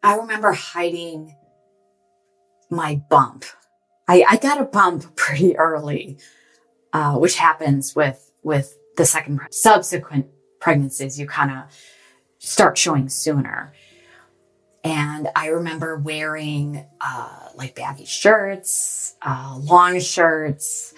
I 0.03 0.17
remember 0.17 0.53
hiding 0.53 1.35
my 2.71 3.03
bump. 3.09 3.45
I, 4.09 4.25
I 4.29 4.37
got 4.37 4.61
a 4.61 4.65
bump 4.65 5.17
pretty 5.17 5.57
early, 5.57 6.19
uh, 6.93 7.17
which 7.17 7.37
happens 7.37 7.97
with, 7.97 8.33
with 8.43 8.79
the 8.97 9.05
second 9.05 9.41
subsequent 9.51 10.27
pregnancies. 10.67 11.17
You 11.17 11.29
kind 11.29 11.53
of 11.53 11.63
start 12.39 12.77
showing 12.77 13.09
sooner. 13.09 13.73
And 14.83 15.29
I 15.37 15.47
remember 15.51 15.97
wearing, 15.97 16.85
uh, 17.01 17.51
like 17.55 17.77
baggy 17.77 18.05
shirts, 18.05 19.15
uh, 19.23 19.61
long 19.63 20.01
shirts, 20.01 20.93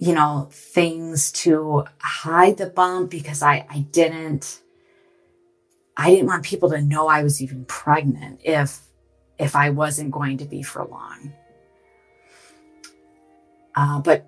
you 0.00 0.12
know, 0.12 0.48
things 0.50 1.30
to 1.44 1.84
hide 2.00 2.56
the 2.56 2.66
bump 2.66 3.12
because 3.12 3.42
I, 3.44 3.64
I 3.70 3.86
didn't, 3.92 4.60
I 5.96 6.10
didn't 6.10 6.26
want 6.26 6.42
people 6.42 6.70
to 6.70 6.82
know 6.82 7.06
I 7.06 7.22
was 7.22 7.40
even 7.40 7.66
pregnant 7.66 8.40
if, 8.42 8.80
if 9.38 9.54
I 9.54 9.70
wasn't 9.70 10.10
going 10.10 10.38
to 10.38 10.46
be 10.46 10.64
for 10.64 10.84
long. 10.84 11.32
Uh, 13.76 14.00
but 14.00 14.26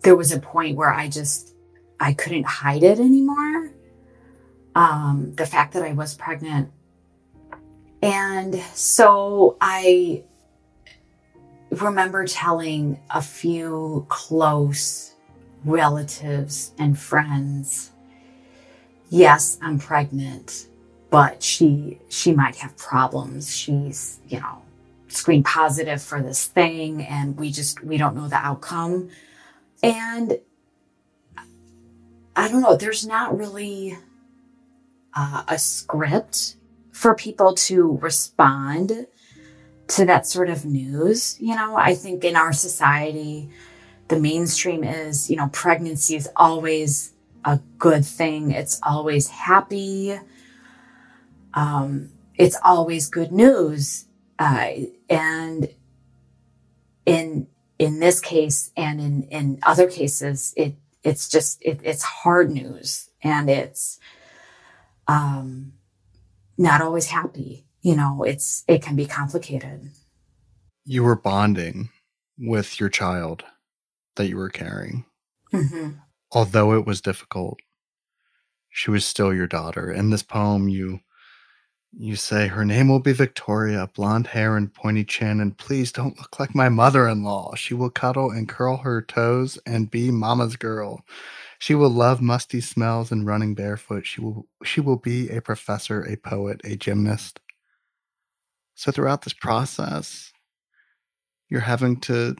there 0.00 0.16
was 0.16 0.32
a 0.32 0.40
point 0.40 0.78
where 0.78 0.90
I 0.90 1.08
just, 1.08 1.54
I 2.00 2.14
couldn't 2.14 2.46
hide 2.46 2.82
it 2.82 2.98
anymore. 2.98 3.72
Um, 4.74 5.34
the 5.36 5.44
fact 5.44 5.74
that 5.74 5.82
I 5.82 5.92
was 5.92 6.14
pregnant. 6.14 6.70
And 8.02 8.54
so 8.74 9.58
I 9.60 10.24
remember 11.70 12.26
telling 12.26 12.98
a 13.10 13.20
few 13.20 14.06
close 14.08 15.14
relatives 15.64 16.72
and 16.78 16.98
friends, 16.98 17.90
yes, 19.10 19.58
I'm 19.60 19.78
pregnant, 19.78 20.68
but 21.10 21.42
she, 21.42 21.98
she 22.08 22.32
might 22.32 22.56
have 22.56 22.76
problems. 22.78 23.54
She's, 23.54 24.20
you 24.28 24.40
know, 24.40 24.62
screen 25.08 25.42
positive 25.42 26.00
for 26.00 26.22
this 26.22 26.46
thing 26.46 27.02
and 27.02 27.36
we 27.36 27.50
just, 27.50 27.82
we 27.84 27.98
don't 27.98 28.16
know 28.16 28.28
the 28.28 28.36
outcome. 28.36 29.10
And 29.82 30.38
I 32.40 32.48
don't 32.48 32.62
know, 32.62 32.74
there's 32.74 33.06
not 33.06 33.36
really 33.36 33.98
uh, 35.14 35.44
a 35.46 35.58
script 35.58 36.56
for 36.90 37.14
people 37.14 37.54
to 37.54 37.98
respond 38.00 39.06
to 39.88 40.06
that 40.06 40.26
sort 40.26 40.48
of 40.48 40.64
news. 40.64 41.36
You 41.38 41.54
know, 41.54 41.76
I 41.76 41.94
think 41.94 42.24
in 42.24 42.36
our 42.36 42.54
society, 42.54 43.50
the 44.08 44.18
mainstream 44.18 44.84
is, 44.84 45.28
you 45.28 45.36
know, 45.36 45.50
pregnancy 45.52 46.16
is 46.16 46.30
always 46.34 47.12
a 47.44 47.60
good 47.76 48.06
thing. 48.06 48.52
It's 48.52 48.80
always 48.82 49.28
happy. 49.28 50.18
Um, 51.52 52.08
it's 52.36 52.56
always 52.64 53.10
good 53.10 53.32
news. 53.32 54.06
Uh, 54.38 54.70
and 55.10 55.68
in, 57.04 57.48
in 57.78 58.00
this 58.00 58.18
case 58.18 58.72
and 58.78 58.98
in, 58.98 59.22
in 59.24 59.58
other 59.62 59.90
cases, 59.90 60.54
it, 60.56 60.76
it's 61.02 61.28
just, 61.28 61.62
it, 61.62 61.80
it's 61.82 62.02
hard 62.02 62.50
news 62.50 63.10
and 63.22 63.48
it's, 63.50 63.98
um, 65.08 65.72
not 66.58 66.82
always 66.82 67.06
happy 67.06 67.66
you 67.82 67.96
know, 67.96 68.22
it's, 68.22 68.64
it 68.68 68.82
can 68.82 68.96
be 68.96 69.06
complicated. 69.06 69.90
You 70.84 71.02
were 71.02 71.16
bonding 71.16 71.90
with 72.38 72.78
your 72.78 72.88
child 72.88 73.44
that 74.16 74.28
you 74.28 74.36
were 74.36 74.50
carrying. 74.50 75.04
Mm-hmm. 75.52 75.90
Although 76.32 76.74
it 76.74 76.86
was 76.86 77.00
difficult, 77.00 77.58
she 78.68 78.90
was 78.90 79.04
still 79.04 79.32
your 79.32 79.46
daughter. 79.46 79.90
In 79.90 80.10
this 80.10 80.22
poem, 80.22 80.68
you 80.68 81.00
you 81.92 82.16
say 82.16 82.46
her 82.46 82.64
name 82.64 82.88
will 82.88 83.00
be 83.00 83.12
Victoria, 83.12 83.88
blonde 83.94 84.28
hair 84.28 84.56
and 84.56 84.72
pointy 84.72 85.04
chin, 85.04 85.40
and 85.40 85.56
please 85.56 85.90
don't 85.90 86.16
look 86.18 86.38
like 86.38 86.54
my 86.54 86.68
mother-in-law. 86.68 87.54
She 87.56 87.74
will 87.74 87.90
cuddle 87.90 88.30
and 88.30 88.48
curl 88.48 88.76
her 88.78 89.02
toes 89.02 89.58
and 89.66 89.90
be 89.90 90.10
mama's 90.10 90.56
girl. 90.56 91.04
She 91.58 91.74
will 91.74 91.90
love 91.90 92.22
musty 92.22 92.60
smells 92.60 93.12
and 93.12 93.26
running 93.26 93.54
barefoot. 93.54 94.06
She 94.06 94.20
will 94.20 94.46
she 94.64 94.80
will 94.80 94.96
be 94.96 95.28
a 95.30 95.42
professor, 95.42 96.02
a 96.02 96.16
poet, 96.16 96.60
a 96.64 96.76
gymnast. 96.76 97.40
So 98.76 98.90
throughout 98.90 99.22
this 99.22 99.34
process, 99.34 100.32
you're 101.50 101.60
having 101.60 102.00
to 102.02 102.36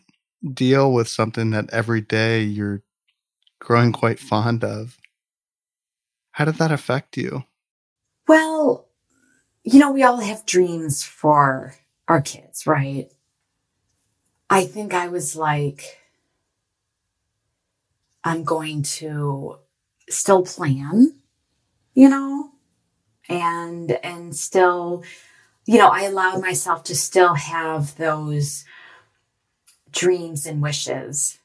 deal 0.54 0.92
with 0.92 1.08
something 1.08 1.50
that 1.50 1.68
every 1.70 2.00
day 2.00 2.42
you're 2.42 2.82
growing 3.58 3.92
quite 3.92 4.18
fond 4.18 4.64
of. 4.64 4.96
How 6.32 6.46
did 6.46 6.54
that 6.54 6.72
affect 6.72 7.16
you? 7.16 7.44
Well, 8.26 8.89
you 9.64 9.78
know, 9.78 9.92
we 9.92 10.02
all 10.02 10.20
have 10.20 10.46
dreams 10.46 11.02
for 11.02 11.74
our 12.08 12.20
kids, 12.20 12.66
right? 12.66 13.10
I 14.48 14.64
think 14.64 14.94
I 14.94 15.08
was 15.08 15.36
like, 15.36 15.98
I'm 18.24 18.44
going 18.44 18.82
to 18.82 19.58
still 20.08 20.42
plan, 20.42 21.14
you 21.94 22.08
know, 22.08 22.50
and, 23.28 23.92
and 24.02 24.34
still 24.34 25.04
you 25.70 25.78
know, 25.78 25.88
I 25.88 26.02
allowed 26.02 26.40
myself 26.40 26.82
to 26.84 26.96
still 26.96 27.34
have 27.34 27.96
those 27.96 28.64
dreams 29.92 30.44
and 30.44 30.60
wishes 30.60 31.38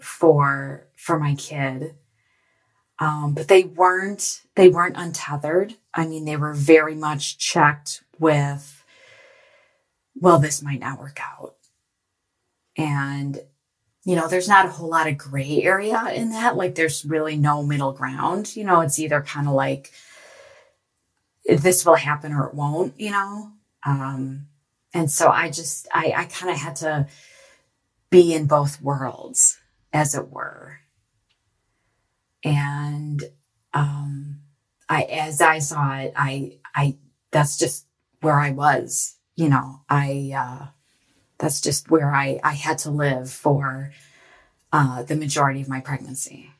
for 0.00 0.88
for 0.96 1.20
my 1.20 1.36
kid. 1.36 1.94
Um, 3.02 3.34
but 3.34 3.48
they 3.48 3.64
weren't 3.64 4.42
they 4.54 4.68
weren't 4.68 4.96
untethered. 4.96 5.74
I 5.92 6.06
mean, 6.06 6.24
they 6.24 6.36
were 6.36 6.54
very 6.54 6.94
much 6.94 7.36
checked 7.36 8.04
with, 8.18 8.84
well, 10.14 10.38
this 10.38 10.62
might 10.62 10.78
not 10.78 11.00
work 11.00 11.18
out. 11.20 11.56
And, 12.76 13.40
you 14.04 14.14
know, 14.14 14.28
there's 14.28 14.48
not 14.48 14.66
a 14.66 14.70
whole 14.70 14.88
lot 14.88 15.08
of 15.08 15.18
gray 15.18 15.62
area 15.62 16.12
in 16.14 16.30
that. 16.30 16.56
Like 16.56 16.76
there's 16.76 17.04
really 17.04 17.36
no 17.36 17.62
middle 17.62 17.92
ground. 17.92 18.54
You 18.54 18.64
know, 18.64 18.82
it's 18.82 18.98
either 18.98 19.20
kind 19.20 19.48
of 19.48 19.54
like, 19.54 19.90
this 21.48 21.84
will 21.84 21.96
happen 21.96 22.32
or 22.32 22.46
it 22.46 22.54
won't, 22.54 22.98
you 23.00 23.10
know? 23.10 23.50
Um, 23.84 24.46
and 24.94 25.10
so 25.10 25.28
I 25.28 25.50
just, 25.50 25.88
I, 25.92 26.14
I 26.16 26.24
kind 26.26 26.52
of 26.52 26.58
had 26.58 26.76
to 26.76 27.08
be 28.10 28.32
in 28.32 28.46
both 28.46 28.80
worlds, 28.80 29.58
as 29.92 30.14
it 30.14 30.30
were. 30.30 30.78
And, 32.44 33.22
um, 33.72 34.40
I, 34.88 35.02
as 35.02 35.40
I 35.40 35.58
saw 35.60 35.96
it, 35.98 36.12
I, 36.16 36.58
I, 36.74 36.96
that's 37.30 37.56
just 37.58 37.86
where 38.20 38.38
I 38.38 38.50
was, 38.50 39.16
you 39.36 39.48
know, 39.48 39.80
I, 39.88 40.32
uh, 40.36 40.66
that's 41.38 41.60
just 41.60 41.90
where 41.90 42.14
I, 42.14 42.40
I 42.44 42.52
had 42.52 42.78
to 42.78 42.90
live 42.90 43.30
for, 43.30 43.92
uh, 44.72 45.02
the 45.02 45.16
majority 45.16 45.60
of 45.60 45.68
my 45.68 45.80
pregnancy. 45.80 46.50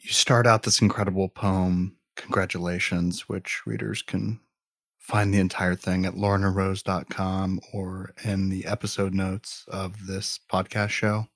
You 0.00 0.10
start 0.10 0.46
out 0.46 0.62
this 0.62 0.80
incredible 0.80 1.28
poem 1.28 1.96
congratulations, 2.18 3.28
which 3.28 3.62
readers 3.64 4.02
can 4.02 4.40
find 4.98 5.32
the 5.32 5.38
entire 5.38 5.74
thing 5.74 6.04
at 6.04 6.14
lornarose.com 6.14 7.60
or 7.72 8.12
in 8.22 8.50
the 8.50 8.66
episode 8.66 9.14
notes 9.14 9.64
of 9.68 10.06
this 10.06 10.38
podcast 10.52 10.90
show 10.90 11.28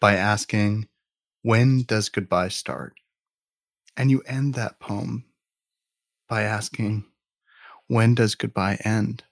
by 0.00 0.16
asking, 0.16 0.88
When 1.44 1.82
does 1.82 2.08
goodbye 2.08 2.48
start? 2.48 2.94
And 3.98 4.10
you 4.10 4.22
end 4.22 4.54
that 4.54 4.80
poem 4.80 5.26
by 6.26 6.40
asking, 6.40 7.04
When 7.86 8.14
does 8.14 8.34
goodbye 8.34 8.78
end? 8.82 9.24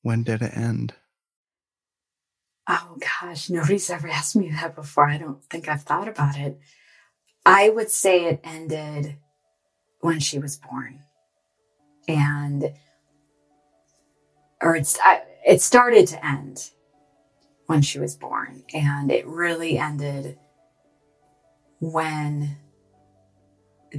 When 0.00 0.22
did 0.22 0.40
it 0.40 0.56
end? 0.56 0.94
Oh 2.66 2.96
gosh, 3.20 3.50
nobody's 3.50 3.90
ever 3.90 4.08
asked 4.08 4.36
me 4.36 4.50
that 4.52 4.74
before. 4.74 5.06
I 5.06 5.18
don't 5.18 5.44
think 5.50 5.68
I've 5.68 5.82
thought 5.82 6.08
about 6.08 6.38
it. 6.38 6.58
I 7.44 7.68
would 7.68 7.90
say 7.90 8.24
it 8.24 8.40
ended 8.42 9.18
when 10.00 10.20
she 10.20 10.38
was 10.38 10.56
born. 10.56 11.00
And, 12.08 12.72
or 14.62 14.76
it's, 14.76 14.98
it 15.46 15.60
started 15.60 16.06
to 16.06 16.26
end 16.26 16.70
when 17.66 17.82
she 17.82 17.98
was 17.98 18.16
born. 18.16 18.64
And 18.72 19.10
it 19.10 19.26
really 19.26 19.76
ended 19.76 20.38
when 21.80 22.56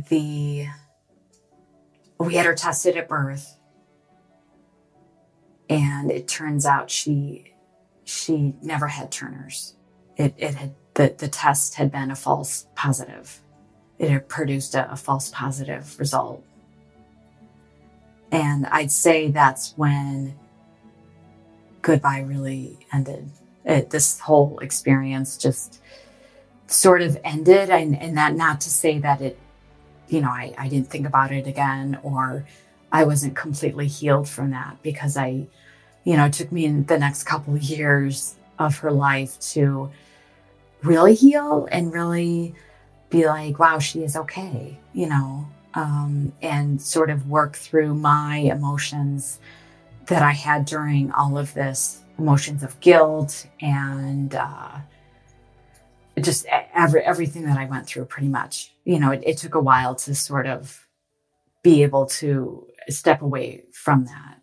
the, 0.09 0.67
we 2.19 2.35
had 2.35 2.45
her 2.45 2.55
tested 2.55 2.97
at 2.97 3.07
birth. 3.07 3.57
And 5.69 6.11
it 6.11 6.27
turns 6.27 6.65
out 6.65 6.89
she, 6.89 7.53
she 8.03 8.55
never 8.61 8.87
had 8.87 9.11
Turner's. 9.11 9.75
It, 10.17 10.33
it 10.37 10.55
had, 10.55 10.75
the, 10.95 11.15
the 11.17 11.27
test 11.27 11.75
had 11.75 11.91
been 11.91 12.11
a 12.11 12.15
false 12.15 12.67
positive 12.75 13.41
it 13.99 14.09
had 14.09 14.29
produced 14.29 14.73
a, 14.75 14.91
a 14.91 14.95
false 14.95 15.29
positive 15.29 15.99
result. 15.99 16.43
And 18.31 18.65
I'd 18.67 18.91
say 18.91 19.29
that's 19.29 19.73
when 19.75 20.35
goodbye 21.81 22.21
really 22.21 22.77
ended. 22.93 23.29
It, 23.65 23.89
this 23.89 24.19
whole 24.19 24.57
experience 24.59 25.37
just 25.37 25.81
sort 26.69 27.01
of 27.01 27.17
ended. 27.23 27.69
And, 27.69 27.95
and 27.99 28.17
that 28.17 28.35
not 28.35 28.61
to 28.61 28.69
say 28.69 28.99
that 28.99 29.21
it, 29.21 29.37
you 30.07 30.21
know, 30.21 30.29
I, 30.29 30.53
I 30.57 30.67
didn't 30.67 30.89
think 30.89 31.07
about 31.07 31.31
it 31.31 31.47
again 31.47 31.99
or 32.03 32.45
I 32.91 33.03
wasn't 33.03 33.35
completely 33.35 33.87
healed 33.87 34.27
from 34.27 34.51
that 34.51 34.77
because 34.81 35.17
I, 35.17 35.47
you 36.03 36.17
know, 36.17 36.25
it 36.25 36.33
took 36.33 36.51
me 36.51 36.65
in 36.65 36.85
the 36.85 36.97
next 36.97 37.23
couple 37.23 37.55
of 37.55 37.61
years 37.61 38.35
of 38.57 38.77
her 38.79 38.91
life 38.91 39.39
to 39.39 39.91
really 40.83 41.15
heal 41.15 41.67
and 41.71 41.93
really 41.93 42.55
be 43.09 43.25
like, 43.25 43.59
wow, 43.59 43.79
she 43.79 44.03
is 44.03 44.15
okay, 44.15 44.77
you 44.93 45.07
know, 45.07 45.47
um, 45.73 46.33
and 46.41 46.81
sort 46.81 47.09
of 47.09 47.27
work 47.29 47.55
through 47.55 47.93
my 47.93 48.37
emotions 48.37 49.39
that 50.07 50.21
I 50.23 50.31
had 50.31 50.65
during 50.65 51.11
all 51.11 51.37
of 51.37 51.53
this 51.53 52.01
emotions 52.17 52.63
of 52.63 52.79
guilt 52.79 53.45
and 53.61 54.33
uh, 54.35 54.79
just 56.23 56.45
every, 56.73 57.01
everything 57.01 57.45
that 57.45 57.57
I 57.57 57.65
went 57.65 57.87
through 57.87 58.05
pretty 58.05 58.27
much. 58.27 58.71
You 58.85 58.99
know, 58.99 59.11
it, 59.11 59.23
it 59.25 59.37
took 59.37 59.55
a 59.55 59.59
while 59.59 59.95
to 59.95 60.15
sort 60.15 60.47
of 60.47 60.87
be 61.63 61.83
able 61.83 62.05
to 62.05 62.65
step 62.89 63.21
away 63.21 63.63
from 63.71 64.05
that 64.05 64.41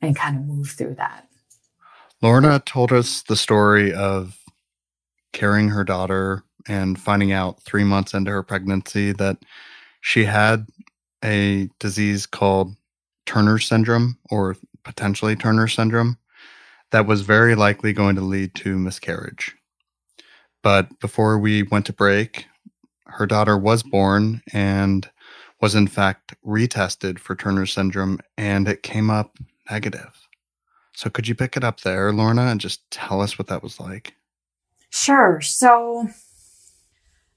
and 0.00 0.16
kind 0.16 0.36
of 0.36 0.46
move 0.46 0.70
through 0.70 0.94
that. 0.94 1.28
Lorna 2.22 2.60
told 2.60 2.92
us 2.92 3.22
the 3.22 3.36
story 3.36 3.92
of 3.92 4.38
carrying 5.32 5.68
her 5.68 5.84
daughter 5.84 6.42
and 6.68 6.98
finding 6.98 7.32
out 7.32 7.62
three 7.62 7.84
months 7.84 8.14
into 8.14 8.30
her 8.30 8.42
pregnancy 8.42 9.12
that 9.12 9.38
she 10.00 10.24
had 10.24 10.66
a 11.24 11.68
disease 11.78 12.26
called 12.26 12.74
Turner 13.26 13.58
syndrome 13.58 14.18
or 14.30 14.56
potentially 14.82 15.36
Turner 15.36 15.68
syndrome 15.68 16.18
that 16.90 17.06
was 17.06 17.22
very 17.22 17.54
likely 17.54 17.92
going 17.92 18.16
to 18.16 18.22
lead 18.22 18.54
to 18.56 18.76
miscarriage. 18.76 19.54
But 20.62 21.00
before 21.00 21.38
we 21.38 21.62
went 21.62 21.86
to 21.86 21.92
break, 21.92 22.46
her 23.06 23.26
daughter 23.26 23.56
was 23.56 23.82
born 23.82 24.42
and 24.52 25.08
was 25.60 25.74
in 25.74 25.86
fact 25.86 26.34
retested 26.46 27.18
for 27.18 27.34
Turner 27.34 27.66
syndrome 27.66 28.18
and 28.36 28.68
it 28.68 28.82
came 28.82 29.10
up 29.10 29.38
negative. 29.70 30.26
So 30.94 31.10
could 31.10 31.28
you 31.28 31.34
pick 31.34 31.56
it 31.56 31.64
up 31.64 31.80
there, 31.80 32.12
Lorna, 32.12 32.42
and 32.42 32.60
just 32.60 32.90
tell 32.90 33.20
us 33.20 33.38
what 33.38 33.48
that 33.48 33.62
was 33.62 33.80
like? 33.80 34.14
Sure. 34.90 35.40
So, 35.40 36.08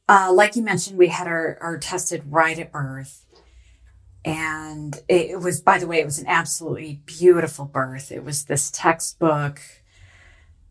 uh, 0.10 0.32
like 0.34 0.56
you 0.56 0.64
mentioned, 0.64 0.98
we 0.98 1.08
had 1.08 1.28
our, 1.28 1.58
our 1.62 1.78
tested 1.78 2.24
right 2.26 2.58
at 2.58 2.72
birth. 2.72 3.26
And 4.26 4.96
it, 5.08 5.32
it 5.32 5.40
was, 5.40 5.62
by 5.62 5.78
the 5.80 5.88
way, 5.88 6.00
it 6.00 6.06
was 6.06 6.20
an 6.20 6.28
absolutely 6.28 7.02
beautiful 7.06 7.66
birth. 7.66 8.12
It 8.12 8.24
was 8.24 8.46
this 8.46 8.72
textbook, 8.72 9.62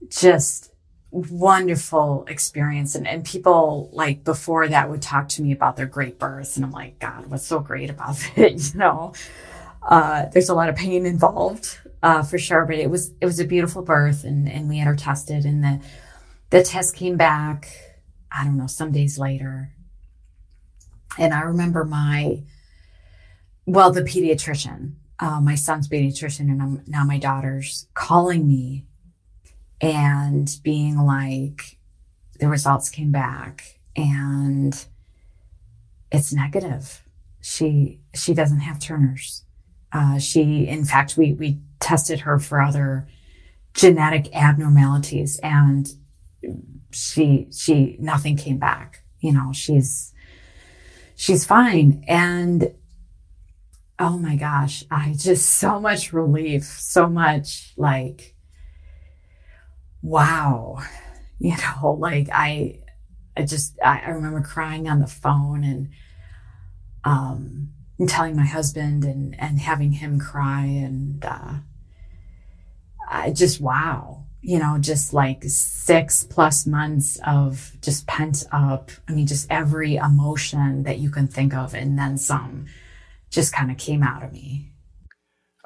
just 0.08 0.71
wonderful 1.12 2.24
experience. 2.26 2.94
And, 2.94 3.06
and 3.06 3.24
people 3.24 3.90
like 3.92 4.24
before 4.24 4.66
that 4.66 4.90
would 4.90 5.02
talk 5.02 5.28
to 5.30 5.42
me 5.42 5.52
about 5.52 5.76
their 5.76 5.86
great 5.86 6.18
birth. 6.18 6.56
And 6.56 6.64
I'm 6.64 6.72
like, 6.72 6.98
God, 6.98 7.26
what's 7.26 7.46
so 7.46 7.60
great 7.60 7.90
about 7.90 8.16
it? 8.36 8.72
You 8.74 8.78
know, 8.80 9.12
uh, 9.82 10.26
there's 10.26 10.48
a 10.48 10.54
lot 10.54 10.68
of 10.68 10.76
pain 10.76 11.04
involved, 11.04 11.78
uh, 12.02 12.22
for 12.22 12.38
sure, 12.38 12.64
but 12.64 12.76
it 12.76 12.90
was, 12.90 13.12
it 13.20 13.26
was 13.26 13.38
a 13.38 13.44
beautiful 13.44 13.82
birth 13.82 14.24
and, 14.24 14.48
and 14.48 14.68
we 14.68 14.78
had 14.78 14.88
her 14.88 14.96
tested 14.96 15.44
and 15.44 15.62
the, 15.62 15.80
the 16.50 16.62
test 16.62 16.96
came 16.96 17.16
back, 17.16 17.68
I 18.30 18.44
don't 18.44 18.56
know, 18.56 18.66
some 18.66 18.90
days 18.90 19.18
later. 19.18 19.72
And 21.18 21.34
I 21.34 21.40
remember 21.40 21.84
my, 21.84 22.42
well, 23.66 23.92
the 23.92 24.02
pediatrician, 24.02 24.94
uh, 25.18 25.40
my 25.40 25.54
son's 25.54 25.88
pediatrician, 25.88 26.50
and 26.50 26.62
I'm, 26.62 26.82
now 26.86 27.04
my 27.04 27.18
daughter's 27.18 27.86
calling 27.94 28.48
me 28.48 28.86
and 29.82 30.56
being 30.62 30.96
like, 30.96 31.78
the 32.38 32.48
results 32.48 32.88
came 32.88 33.12
back 33.12 33.80
and 33.94 34.86
it's 36.10 36.32
negative. 36.32 37.02
She 37.42 38.00
she 38.14 38.32
doesn't 38.32 38.60
have 38.60 38.78
Turner's. 38.78 39.44
Uh, 39.92 40.18
she, 40.18 40.66
in 40.66 40.84
fact, 40.84 41.18
we 41.18 41.34
we 41.34 41.58
tested 41.80 42.20
her 42.20 42.38
for 42.38 42.62
other 42.62 43.06
genetic 43.74 44.34
abnormalities, 44.34 45.38
and 45.42 45.92
she 46.92 47.48
she 47.50 47.96
nothing 47.98 48.36
came 48.36 48.58
back 48.58 49.02
you 49.20 49.32
know 49.32 49.50
she's 49.52 50.12
she's 51.14 51.44
fine 51.46 52.04
and 52.06 52.74
oh 53.98 54.18
my 54.18 54.36
gosh 54.36 54.84
i 54.90 55.14
just 55.16 55.48
so 55.48 55.80
much 55.80 56.12
relief 56.12 56.64
so 56.64 57.08
much 57.08 57.72
like 57.76 58.31
wow 60.02 60.78
you 61.38 61.54
know 61.56 61.92
like 61.92 62.28
i 62.32 62.78
i 63.36 63.42
just 63.42 63.78
i, 63.84 64.00
I 64.00 64.10
remember 64.10 64.40
crying 64.40 64.88
on 64.88 65.00
the 65.00 65.06
phone 65.06 65.64
and 65.64 65.90
um 67.04 67.70
and 67.98 68.08
telling 68.08 68.36
my 68.36 68.46
husband 68.46 69.04
and 69.04 69.38
and 69.40 69.58
having 69.58 69.92
him 69.92 70.18
cry 70.18 70.64
and 70.64 71.24
uh 71.24 71.54
i 73.08 73.30
just 73.30 73.60
wow 73.60 74.22
you 74.42 74.58
know, 74.58 74.76
just 74.78 75.14
like 75.14 75.44
six 75.44 76.24
plus 76.24 76.66
months 76.66 77.18
of 77.24 77.76
just 77.80 78.06
pent 78.08 78.44
up. 78.50 78.90
I 79.08 79.12
mean, 79.12 79.26
just 79.26 79.46
every 79.48 79.96
emotion 79.96 80.82
that 80.82 80.98
you 80.98 81.10
can 81.10 81.28
think 81.28 81.54
of 81.54 81.74
and 81.74 81.96
then 81.96 82.18
some 82.18 82.66
just 83.30 83.52
kind 83.52 83.70
of 83.70 83.78
came 83.78 84.02
out 84.02 84.24
of 84.24 84.32
me. 84.32 84.72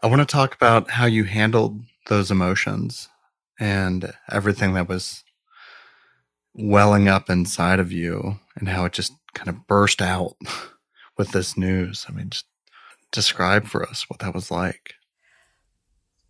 I 0.02 0.08
want 0.08 0.20
to 0.20 0.26
talk 0.26 0.54
about 0.54 0.90
how 0.90 1.06
you 1.06 1.24
handled 1.24 1.80
those 2.08 2.30
emotions 2.30 3.08
and 3.58 4.12
everything 4.30 4.74
that 4.74 4.88
was 4.88 5.24
welling 6.54 7.08
up 7.08 7.28
inside 7.28 7.78
of 7.78 7.92
you 7.92 8.38
and 8.56 8.68
how 8.68 8.84
it 8.84 8.92
just 8.92 9.12
kind 9.34 9.48
of 9.48 9.66
burst 9.66 10.00
out 10.00 10.36
with 11.18 11.32
this 11.32 11.56
news. 11.56 12.06
I 12.08 12.12
mean, 12.12 12.30
just 12.30 12.46
describe 13.12 13.66
for 13.66 13.88
us 13.88 14.08
what 14.08 14.20
that 14.20 14.34
was 14.34 14.50
like. 14.50 14.94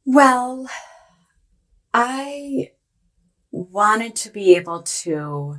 Well, 0.05 0.69
I 1.93 2.73
wanted 3.51 4.15
to 4.17 4.31
be 4.31 4.55
able 4.57 4.83
to 4.83 5.59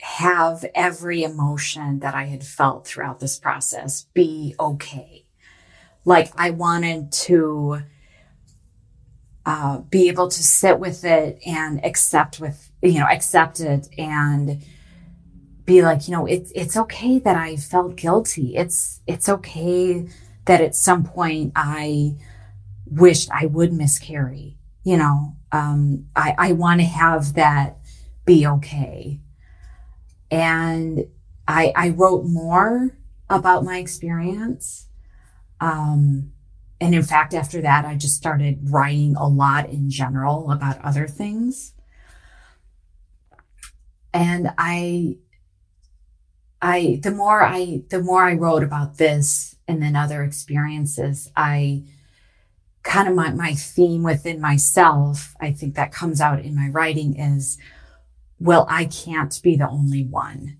have 0.00 0.64
every 0.74 1.22
emotion 1.22 2.00
that 2.00 2.14
I 2.14 2.24
had 2.24 2.44
felt 2.44 2.86
throughout 2.86 3.20
this 3.20 3.38
process 3.38 4.06
be 4.12 4.54
okay. 4.58 5.24
Like 6.04 6.32
I 6.36 6.50
wanted 6.50 7.12
to 7.12 7.82
uh, 9.46 9.78
be 9.78 10.08
able 10.08 10.28
to 10.28 10.42
sit 10.42 10.78
with 10.78 11.04
it 11.04 11.38
and 11.46 11.84
accept 11.84 12.40
with, 12.40 12.70
you 12.82 12.98
know, 12.98 13.06
accept 13.06 13.60
it 13.60 13.88
and 13.98 14.64
be 15.64 15.82
like, 15.82 16.08
you 16.08 16.12
know, 16.12 16.26
it's, 16.26 16.50
it's 16.54 16.76
okay 16.76 17.18
that 17.18 17.36
I 17.36 17.56
felt 17.56 17.96
guilty. 17.96 18.56
It's, 18.56 19.00
it's 19.06 19.28
okay 19.28 20.08
that 20.46 20.60
at 20.60 20.74
some 20.74 21.04
point 21.04 21.52
I 21.56 22.16
wished 22.86 23.30
I 23.32 23.46
would 23.46 23.72
miscarry. 23.72 24.58
You 24.82 24.98
know, 24.98 25.36
um, 25.52 26.06
I, 26.14 26.34
I 26.36 26.52
want 26.52 26.80
to 26.80 26.86
have 26.86 27.34
that 27.34 27.78
be 28.26 28.46
okay. 28.46 29.20
And 30.30 31.06
I, 31.48 31.72
I 31.74 31.88
wrote 31.90 32.24
more 32.26 32.90
about 33.30 33.64
my 33.64 33.78
experience. 33.78 34.88
Um, 35.60 36.33
and 36.80 36.94
in 36.94 37.02
fact, 37.02 37.34
after 37.34 37.60
that, 37.60 37.84
I 37.84 37.94
just 37.96 38.16
started 38.16 38.70
writing 38.70 39.16
a 39.16 39.28
lot 39.28 39.68
in 39.68 39.90
general 39.90 40.50
about 40.50 40.80
other 40.82 41.06
things. 41.06 41.72
And 44.12 44.52
I, 44.58 45.18
I, 46.60 47.00
the 47.02 47.10
more 47.10 47.42
I, 47.42 47.82
the 47.88 48.00
more 48.00 48.24
I 48.24 48.34
wrote 48.34 48.62
about 48.62 48.98
this 48.98 49.56
and 49.66 49.82
then 49.82 49.96
other 49.96 50.22
experiences, 50.22 51.30
I 51.36 51.84
kind 52.82 53.08
of 53.08 53.14
my, 53.14 53.30
my 53.30 53.54
theme 53.54 54.02
within 54.02 54.40
myself, 54.40 55.34
I 55.40 55.52
think 55.52 55.74
that 55.74 55.92
comes 55.92 56.20
out 56.20 56.40
in 56.40 56.54
my 56.54 56.68
writing 56.68 57.18
is, 57.18 57.56
well, 58.38 58.66
I 58.68 58.84
can't 58.84 59.40
be 59.42 59.56
the 59.56 59.68
only 59.68 60.04
one. 60.04 60.58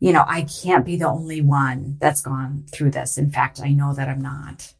You 0.00 0.12
know, 0.12 0.24
I 0.26 0.42
can't 0.42 0.84
be 0.84 0.96
the 0.96 1.08
only 1.08 1.40
one 1.40 1.96
that's 2.00 2.20
gone 2.20 2.66
through 2.72 2.90
this. 2.90 3.16
In 3.16 3.30
fact, 3.30 3.60
I 3.62 3.70
know 3.70 3.94
that 3.94 4.08
I'm 4.08 4.20
not. 4.20 4.74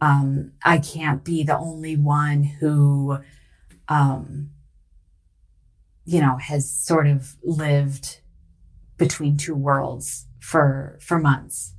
Um, 0.00 0.52
I 0.62 0.78
can't 0.78 1.24
be 1.24 1.42
the 1.42 1.56
only 1.56 1.96
one 1.96 2.42
who, 2.44 3.18
um, 3.88 4.50
you 6.04 6.20
know, 6.20 6.36
has 6.36 6.70
sort 6.70 7.06
of 7.06 7.36
lived 7.42 8.20
between 8.98 9.36
two 9.36 9.54
worlds 9.54 10.26
for, 10.38 10.98
for 11.00 11.18
months. 11.18 11.74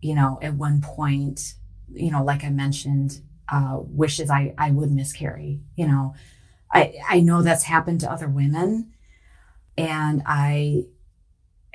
You 0.00 0.14
know, 0.14 0.38
at 0.40 0.54
one 0.54 0.80
point, 0.80 1.54
you 1.92 2.10
know, 2.10 2.24
like 2.24 2.42
I 2.42 2.50
mentioned, 2.50 3.20
uh, 3.50 3.78
wishes 3.80 4.30
I, 4.30 4.54
I 4.56 4.70
would 4.70 4.90
miscarry. 4.90 5.60
You 5.76 5.88
know, 5.88 6.14
I, 6.72 6.94
I 7.08 7.20
know 7.20 7.42
that's 7.42 7.64
happened 7.64 8.00
to 8.00 8.10
other 8.10 8.28
women. 8.28 8.92
And 9.76 10.22
I, 10.24 10.84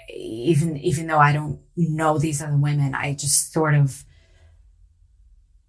even, 0.09 0.77
even 0.77 1.07
though 1.07 1.19
I 1.19 1.33
don't 1.33 1.59
know 1.75 2.17
these 2.17 2.41
other 2.41 2.57
women, 2.57 2.95
I 2.95 3.13
just 3.13 3.53
sort 3.53 3.75
of 3.75 4.05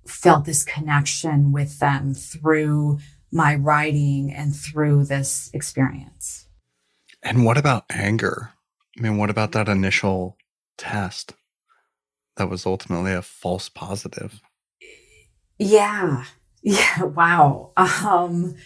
felt 0.09 0.45
this 0.45 0.65
connection 0.65 1.53
with 1.53 1.79
them 1.79 2.15
through 2.15 2.99
my 3.33 3.55
writing 3.55 4.33
and 4.33 4.55
through 4.55 5.05
this 5.05 5.51
experience. 5.53 6.47
And 7.23 7.45
what 7.45 7.59
about 7.59 7.85
anger? 7.91 8.53
I 8.99 9.03
mean, 9.03 9.17
what 9.17 9.31
about 9.31 9.53
that 9.53 9.69
initial 9.69 10.37
test? 10.79 11.35
that 12.37 12.51
was 12.51 12.67
ultimately 12.67 13.13
a 13.13 13.23
false 13.23 13.69
positive. 13.69 14.41
Yeah. 15.59 16.25
Yeah. 16.63 17.05
Wow. 17.05 17.71
Um, 17.77 18.57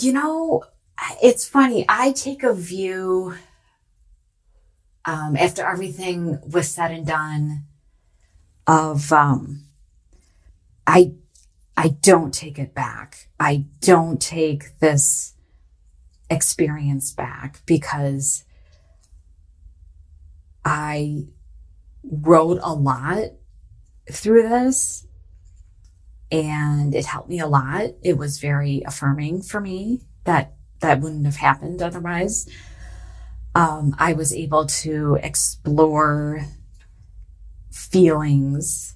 you 0.00 0.12
know, 0.12 0.64
it's 1.22 1.48
funny. 1.48 1.86
I 1.88 2.10
take 2.10 2.42
a 2.42 2.52
view 2.52 3.36
um, 5.04 5.36
after 5.36 5.64
everything 5.64 6.40
was 6.50 6.68
said 6.68 6.90
and 6.90 7.06
done 7.06 7.62
of 8.70 9.12
um, 9.12 9.64
I 10.86 11.14
I 11.76 11.88
don't 11.88 12.32
take 12.32 12.56
it 12.56 12.72
back. 12.72 13.28
I 13.40 13.64
don't 13.80 14.20
take 14.20 14.78
this 14.78 15.34
experience 16.30 17.12
back 17.12 17.62
because 17.66 18.44
I 20.64 21.24
wrote 22.04 22.60
a 22.62 22.72
lot 22.72 23.32
through 24.08 24.48
this 24.48 25.04
and 26.30 26.94
it 26.94 27.06
helped 27.06 27.28
me 27.28 27.40
a 27.40 27.48
lot. 27.48 27.90
It 28.04 28.16
was 28.16 28.38
very 28.38 28.82
affirming 28.86 29.42
for 29.42 29.60
me 29.60 30.02
that 30.24 30.54
that 30.78 31.00
wouldn't 31.00 31.26
have 31.26 31.36
happened 31.36 31.82
otherwise. 31.82 32.48
Um, 33.52 33.96
I 33.98 34.12
was 34.12 34.32
able 34.32 34.66
to 34.66 35.18
explore 35.20 36.46
feelings 37.70 38.94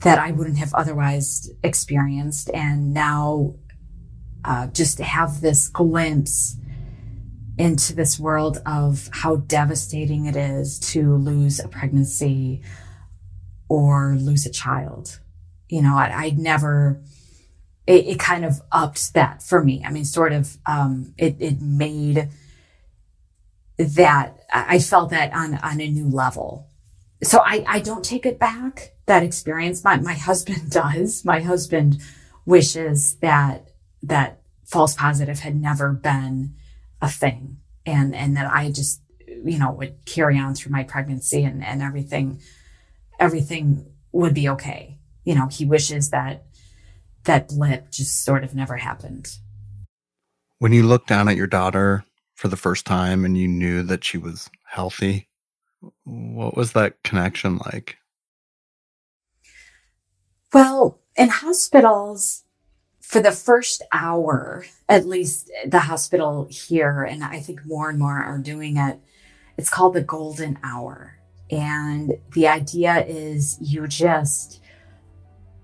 that 0.00 0.18
I 0.18 0.32
wouldn't 0.32 0.58
have 0.58 0.74
otherwise 0.74 1.50
experienced. 1.62 2.50
And 2.54 2.94
now, 2.94 3.54
uh, 4.44 4.68
just 4.68 4.98
have 4.98 5.40
this 5.40 5.68
glimpse 5.68 6.56
into 7.58 7.94
this 7.94 8.18
world 8.18 8.62
of 8.64 9.10
how 9.12 9.36
devastating 9.36 10.24
it 10.24 10.34
is 10.34 10.78
to 10.78 11.14
lose 11.16 11.60
a 11.60 11.68
pregnancy 11.68 12.62
or 13.68 14.16
lose 14.18 14.46
a 14.46 14.50
child. 14.50 15.20
You 15.68 15.82
know, 15.82 15.94
I, 15.94 16.06
I 16.06 16.30
never, 16.30 17.02
it, 17.86 18.06
it, 18.06 18.18
kind 18.18 18.46
of 18.46 18.62
upped 18.72 19.12
that 19.12 19.42
for 19.42 19.62
me. 19.62 19.84
I 19.84 19.92
mean, 19.92 20.06
sort 20.06 20.32
of, 20.32 20.56
um, 20.64 21.12
it, 21.18 21.36
it 21.38 21.60
made 21.60 22.30
that, 23.78 24.38
I 24.52 24.78
felt 24.78 25.10
that 25.10 25.34
on, 25.34 25.54
on 25.56 25.80
a 25.80 25.90
new 25.90 26.08
level. 26.08 26.69
So 27.22 27.40
I, 27.44 27.64
I 27.66 27.80
don't 27.80 28.04
take 28.04 28.24
it 28.24 28.38
back, 28.38 28.94
that 29.06 29.22
experience. 29.22 29.84
My, 29.84 29.96
my 29.98 30.14
husband 30.14 30.70
does. 30.70 31.24
My 31.24 31.40
husband 31.40 32.00
wishes 32.46 33.16
that, 33.16 33.70
that 34.02 34.40
false 34.64 34.94
positive 34.94 35.40
had 35.40 35.60
never 35.60 35.92
been 35.92 36.54
a 37.02 37.08
thing 37.08 37.58
and, 37.84 38.14
and 38.14 38.36
that 38.36 38.50
I 38.50 38.70
just, 38.70 39.02
you 39.26 39.58
know, 39.58 39.72
would 39.72 40.04
carry 40.06 40.38
on 40.38 40.54
through 40.54 40.72
my 40.72 40.84
pregnancy 40.84 41.44
and, 41.44 41.64
and 41.64 41.82
everything, 41.82 42.40
everything 43.18 43.86
would 44.12 44.34
be 44.34 44.48
okay. 44.50 44.98
You 45.24 45.34
know, 45.34 45.48
he 45.48 45.64
wishes 45.64 46.10
that 46.10 46.44
that 47.24 47.48
blip 47.48 47.90
just 47.90 48.24
sort 48.24 48.44
of 48.44 48.54
never 48.54 48.76
happened. 48.76 49.36
When 50.58 50.72
you 50.72 50.82
looked 50.82 51.08
down 51.08 51.28
at 51.28 51.36
your 51.36 51.46
daughter 51.46 52.04
for 52.34 52.48
the 52.48 52.56
first 52.56 52.86
time 52.86 53.24
and 53.24 53.36
you 53.36 53.48
knew 53.48 53.82
that 53.82 54.04
she 54.04 54.18
was 54.18 54.50
healthy, 54.64 55.28
what 56.04 56.56
was 56.56 56.72
that 56.72 57.02
connection 57.02 57.58
like? 57.58 57.96
Well, 60.52 61.00
in 61.16 61.28
hospitals, 61.28 62.44
for 63.00 63.20
the 63.20 63.32
first 63.32 63.82
hour, 63.92 64.64
at 64.88 65.06
least 65.06 65.50
the 65.66 65.80
hospital 65.80 66.48
here, 66.50 67.02
and 67.02 67.24
I 67.24 67.40
think 67.40 67.64
more 67.66 67.88
and 67.88 67.98
more 67.98 68.18
are 68.18 68.38
doing 68.38 68.76
it, 68.76 69.00
it's 69.56 69.70
called 69.70 69.94
the 69.94 70.02
golden 70.02 70.58
hour. 70.62 71.18
And 71.50 72.14
the 72.34 72.46
idea 72.46 73.04
is 73.06 73.58
you 73.60 73.86
just 73.86 74.62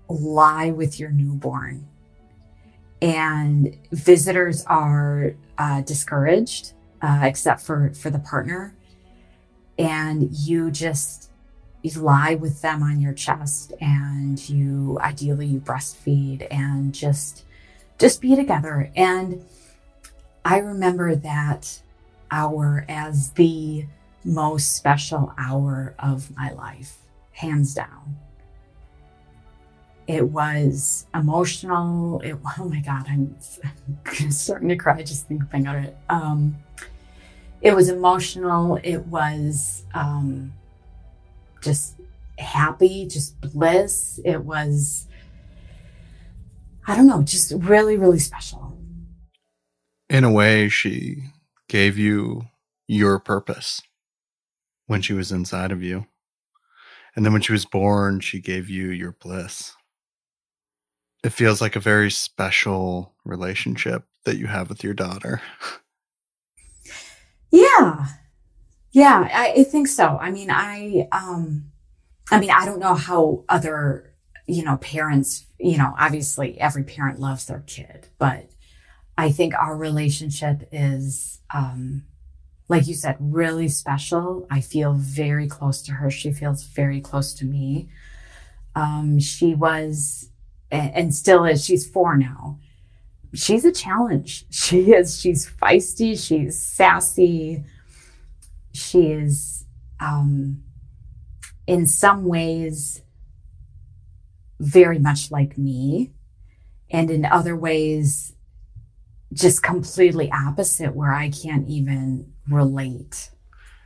lie 0.09 0.71
with 0.71 0.99
your 0.99 1.09
newborn. 1.09 1.87
And 3.01 3.77
visitors 3.91 4.63
are 4.65 5.35
uh, 5.57 5.81
discouraged, 5.81 6.73
uh, 7.01 7.21
except 7.23 7.61
for, 7.61 7.93
for 7.93 8.09
the 8.09 8.19
partner. 8.19 8.76
And 9.77 10.31
you 10.31 10.71
just 10.71 11.27
you 11.83 12.01
lie 12.01 12.35
with 12.35 12.61
them 12.61 12.83
on 12.83 12.99
your 12.99 13.13
chest 13.13 13.73
and 13.79 14.49
you 14.49 14.97
ideally 15.01 15.45
you 15.45 15.59
breastfeed 15.59 16.47
and 16.51 16.93
just 16.93 17.45
just 17.97 18.21
be 18.21 18.35
together. 18.35 18.91
And 18.95 19.43
i 20.45 20.59
remember 20.59 21.15
that 21.15 21.81
hour 22.31 22.85
as 22.87 23.31
the 23.31 23.85
most 24.23 24.75
special 24.75 25.33
hour 25.37 25.93
of 25.99 26.35
my 26.35 26.51
life 26.53 26.97
hands 27.31 27.73
down. 27.73 28.17
It 30.07 30.29
was 30.29 31.05
emotional. 31.13 32.21
It 32.21 32.37
oh 32.59 32.69
my 32.69 32.79
god 32.79 33.05
i'm 33.09 33.35
starting 34.31 34.69
to 34.69 34.75
cry 34.75 35.03
just 35.03 35.27
thinking 35.27 35.61
about 35.61 35.75
it. 35.77 35.97
Um 36.09 36.57
it 37.61 37.75
was 37.75 37.89
emotional 37.89 38.79
it 38.83 39.05
was 39.07 39.83
um 39.93 40.53
just 41.61 41.97
happy, 42.37 43.07
just 43.07 43.39
bliss. 43.41 44.19
It 44.23 44.43
was, 44.43 45.07
I 46.87 46.95
don't 46.95 47.07
know, 47.07 47.21
just 47.21 47.51
really, 47.55 47.97
really 47.97 48.19
special. 48.19 48.77
In 50.09 50.23
a 50.23 50.31
way, 50.31 50.69
she 50.69 51.23
gave 51.67 51.97
you 51.97 52.47
your 52.87 53.19
purpose 53.19 53.81
when 54.85 55.01
she 55.01 55.13
was 55.13 55.31
inside 55.31 55.71
of 55.71 55.83
you. 55.83 56.05
And 57.15 57.25
then 57.25 57.33
when 57.33 57.41
she 57.41 57.51
was 57.51 57.65
born, 57.65 58.19
she 58.19 58.39
gave 58.39 58.69
you 58.69 58.89
your 58.89 59.11
bliss. 59.11 59.75
It 61.23 61.31
feels 61.31 61.59
like 61.59 61.75
a 61.75 61.81
very 61.81 62.11
special 62.11 63.15
relationship 63.25 64.05
that 64.23 64.37
you 64.37 64.47
have 64.47 64.69
with 64.69 64.83
your 64.83 64.93
daughter. 64.93 65.41
Yeah. 67.51 68.07
Yeah, 68.91 69.29
I, 69.31 69.53
I 69.59 69.63
think 69.63 69.87
so. 69.87 70.17
I 70.19 70.31
mean, 70.31 70.49
I, 70.49 71.07
um, 71.11 71.71
I 72.31 72.39
mean, 72.39 72.51
I 72.51 72.65
don't 72.65 72.79
know 72.79 72.95
how 72.95 73.43
other, 73.47 74.13
you 74.47 74.63
know, 74.63 74.77
parents, 74.77 75.45
you 75.59 75.77
know, 75.77 75.93
obviously 75.99 76.59
every 76.59 76.83
parent 76.83 77.19
loves 77.19 77.45
their 77.45 77.63
kid, 77.67 78.07
but 78.17 78.49
I 79.17 79.31
think 79.31 79.53
our 79.53 79.75
relationship 79.75 80.67
is, 80.71 81.39
um, 81.53 82.03
like 82.69 82.87
you 82.87 82.93
said, 82.93 83.17
really 83.19 83.67
special. 83.69 84.47
I 84.49 84.61
feel 84.61 84.93
very 84.93 85.47
close 85.47 85.81
to 85.83 85.93
her. 85.93 86.11
She 86.11 86.31
feels 86.31 86.63
very 86.63 86.99
close 87.01 87.33
to 87.35 87.45
me. 87.45 87.89
Um, 88.75 89.19
she 89.19 89.55
was, 89.55 90.29
and 90.69 91.13
still 91.13 91.45
is, 91.45 91.63
she's 91.63 91.89
four 91.89 92.17
now. 92.17 92.59
She's 93.33 93.65
a 93.65 93.71
challenge. 93.71 94.45
She 94.49 94.91
is, 94.93 95.19
she's 95.19 95.49
feisty. 95.49 96.17
She's 96.17 96.61
sassy 96.61 97.63
she 98.77 99.07
is 99.07 99.65
um, 99.99 100.63
in 101.65 101.87
some 101.87 102.25
ways 102.25 103.01
very 104.59 104.99
much 104.99 105.31
like 105.31 105.57
me 105.57 106.13
and 106.89 107.09
in 107.11 107.25
other 107.25 107.55
ways 107.55 108.33
just 109.33 109.61
completely 109.61 110.31
opposite 110.31 110.95
where 110.95 111.13
i 111.13 111.29
can't 111.29 111.67
even 111.67 112.31
relate 112.49 113.29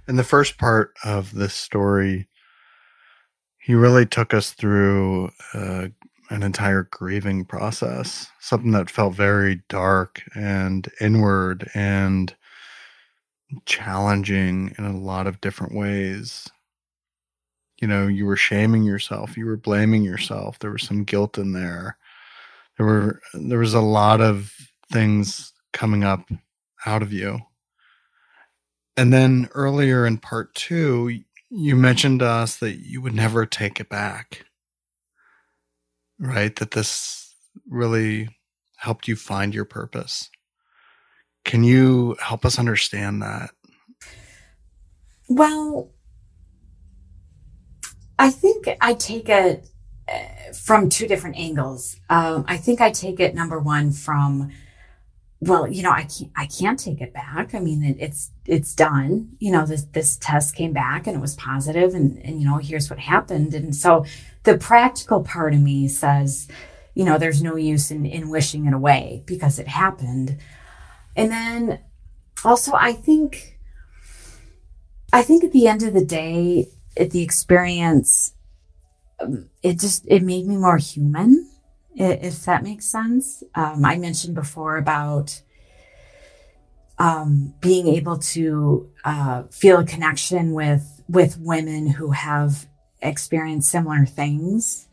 in 0.07 0.15
the 0.15 0.23
first 0.23 0.57
part 0.57 0.93
of 1.03 1.33
this 1.33 1.53
story 1.53 2.29
he 3.59 3.73
really 3.73 4.05
took 4.05 4.33
us 4.33 4.51
through 4.51 5.29
uh, 5.53 5.87
an 6.31 6.43
entire 6.43 6.87
grieving 6.91 7.43
process 7.43 8.29
something 8.39 8.71
that 8.71 8.89
felt 8.89 9.13
very 9.13 9.61
dark 9.67 10.23
and 10.33 10.89
inward 11.01 11.69
and 11.73 12.35
challenging 13.65 14.73
in 14.77 14.85
a 14.85 14.97
lot 14.97 15.27
of 15.27 15.41
different 15.41 15.75
ways. 15.75 16.49
You 17.81 17.87
know, 17.87 18.07
you 18.07 18.25
were 18.25 18.37
shaming 18.37 18.83
yourself, 18.83 19.35
you 19.35 19.45
were 19.45 19.57
blaming 19.57 20.03
yourself. 20.03 20.57
There 20.59 20.71
was 20.71 20.83
some 20.83 21.03
guilt 21.03 21.37
in 21.37 21.51
there. 21.51 21.97
There 22.77 22.85
were 22.85 23.21
there 23.33 23.59
was 23.59 23.73
a 23.73 23.81
lot 23.81 24.21
of 24.21 24.53
things 24.91 25.51
coming 25.73 26.03
up 26.03 26.29
out 26.85 27.01
of 27.01 27.11
you. 27.11 27.39
And 28.95 29.11
then 29.11 29.49
earlier 29.53 30.05
in 30.05 30.17
part 30.17 30.55
2, 30.55 31.21
you 31.49 31.75
mentioned 31.75 32.19
to 32.19 32.27
us 32.27 32.57
that 32.57 32.77
you 32.77 33.01
would 33.01 33.13
never 33.13 33.45
take 33.45 33.79
it 33.79 33.89
back. 33.89 34.45
Right? 36.21 36.55
That 36.57 36.71
this 36.71 37.35
really 37.67 38.29
helped 38.77 39.07
you 39.07 39.15
find 39.15 39.53
your 39.53 39.65
purpose. 39.65 40.29
Can 41.43 41.63
you 41.63 42.15
help 42.21 42.45
us 42.45 42.57
understand 42.57 43.21
that? 43.21 43.49
Well, 45.27 45.91
I 48.19 48.29
think 48.29 48.69
I 48.79 48.93
take 48.93 49.27
it 49.29 49.67
uh, 50.07 50.53
from 50.53 50.89
two 50.89 51.07
different 51.07 51.37
angles. 51.37 51.97
Um, 52.09 52.45
I 52.47 52.57
think 52.57 52.79
I 52.79 52.91
take 52.91 53.19
it 53.19 53.33
number 53.33 53.59
one 53.59 53.91
from 53.91 54.51
well, 55.43 55.67
you 55.67 55.81
know, 55.81 55.91
I 55.91 56.03
can't, 56.03 56.31
I 56.37 56.45
can't 56.45 56.79
take 56.79 57.01
it 57.01 57.13
back. 57.13 57.55
I 57.55 57.59
mean, 57.59 57.83
it, 57.83 57.97
it's, 57.99 58.29
it's 58.45 58.75
done. 58.75 59.29
You 59.39 59.51
know, 59.51 59.65
this, 59.65 59.85
this 59.85 60.17
test 60.17 60.55
came 60.55 60.71
back 60.71 61.07
and 61.07 61.17
it 61.17 61.19
was 61.19 61.35
positive 61.35 61.95
and, 61.95 62.23
and, 62.23 62.39
you 62.39 62.47
know, 62.47 62.57
here's 62.57 62.91
what 62.91 62.99
happened. 62.99 63.55
And 63.55 63.75
so 63.75 64.05
the 64.43 64.57
practical 64.57 65.23
part 65.23 65.53
of 65.53 65.61
me 65.61 65.87
says, 65.87 66.47
you 66.93 67.05
know, 67.05 67.17
there's 67.17 67.41
no 67.41 67.55
use 67.55 67.91
in, 67.91 68.05
in 68.05 68.29
wishing 68.29 68.65
it 68.65 68.73
away 68.73 69.23
because 69.25 69.59
it 69.59 69.67
happened. 69.67 70.37
And 71.15 71.31
then 71.31 71.79
also, 72.43 72.73
I 72.73 72.93
think, 72.93 73.59
I 75.13 75.21
think 75.21 75.43
at 75.43 75.51
the 75.51 75.67
end 75.67 75.83
of 75.83 75.93
the 75.93 76.05
day, 76.05 76.69
at 76.97 77.11
the 77.11 77.21
experience, 77.21 78.33
um, 79.19 79.49
it 79.61 79.79
just, 79.79 80.05
it 80.07 80.23
made 80.23 80.47
me 80.47 80.57
more 80.57 80.77
human 80.77 81.51
if 81.95 82.45
that 82.45 82.63
makes 82.63 82.85
sense. 82.85 83.43
Um, 83.55 83.83
I 83.85 83.97
mentioned 83.97 84.35
before 84.35 84.77
about 84.77 85.41
um, 86.97 87.53
being 87.61 87.87
able 87.87 88.17
to 88.17 88.89
uh, 89.03 89.43
feel 89.51 89.79
a 89.79 89.85
connection 89.85 90.53
with 90.53 91.03
with 91.09 91.37
women 91.39 91.87
who 91.87 92.11
have 92.11 92.67
experienced 93.01 93.69
similar 93.69 94.05
things, 94.05 94.87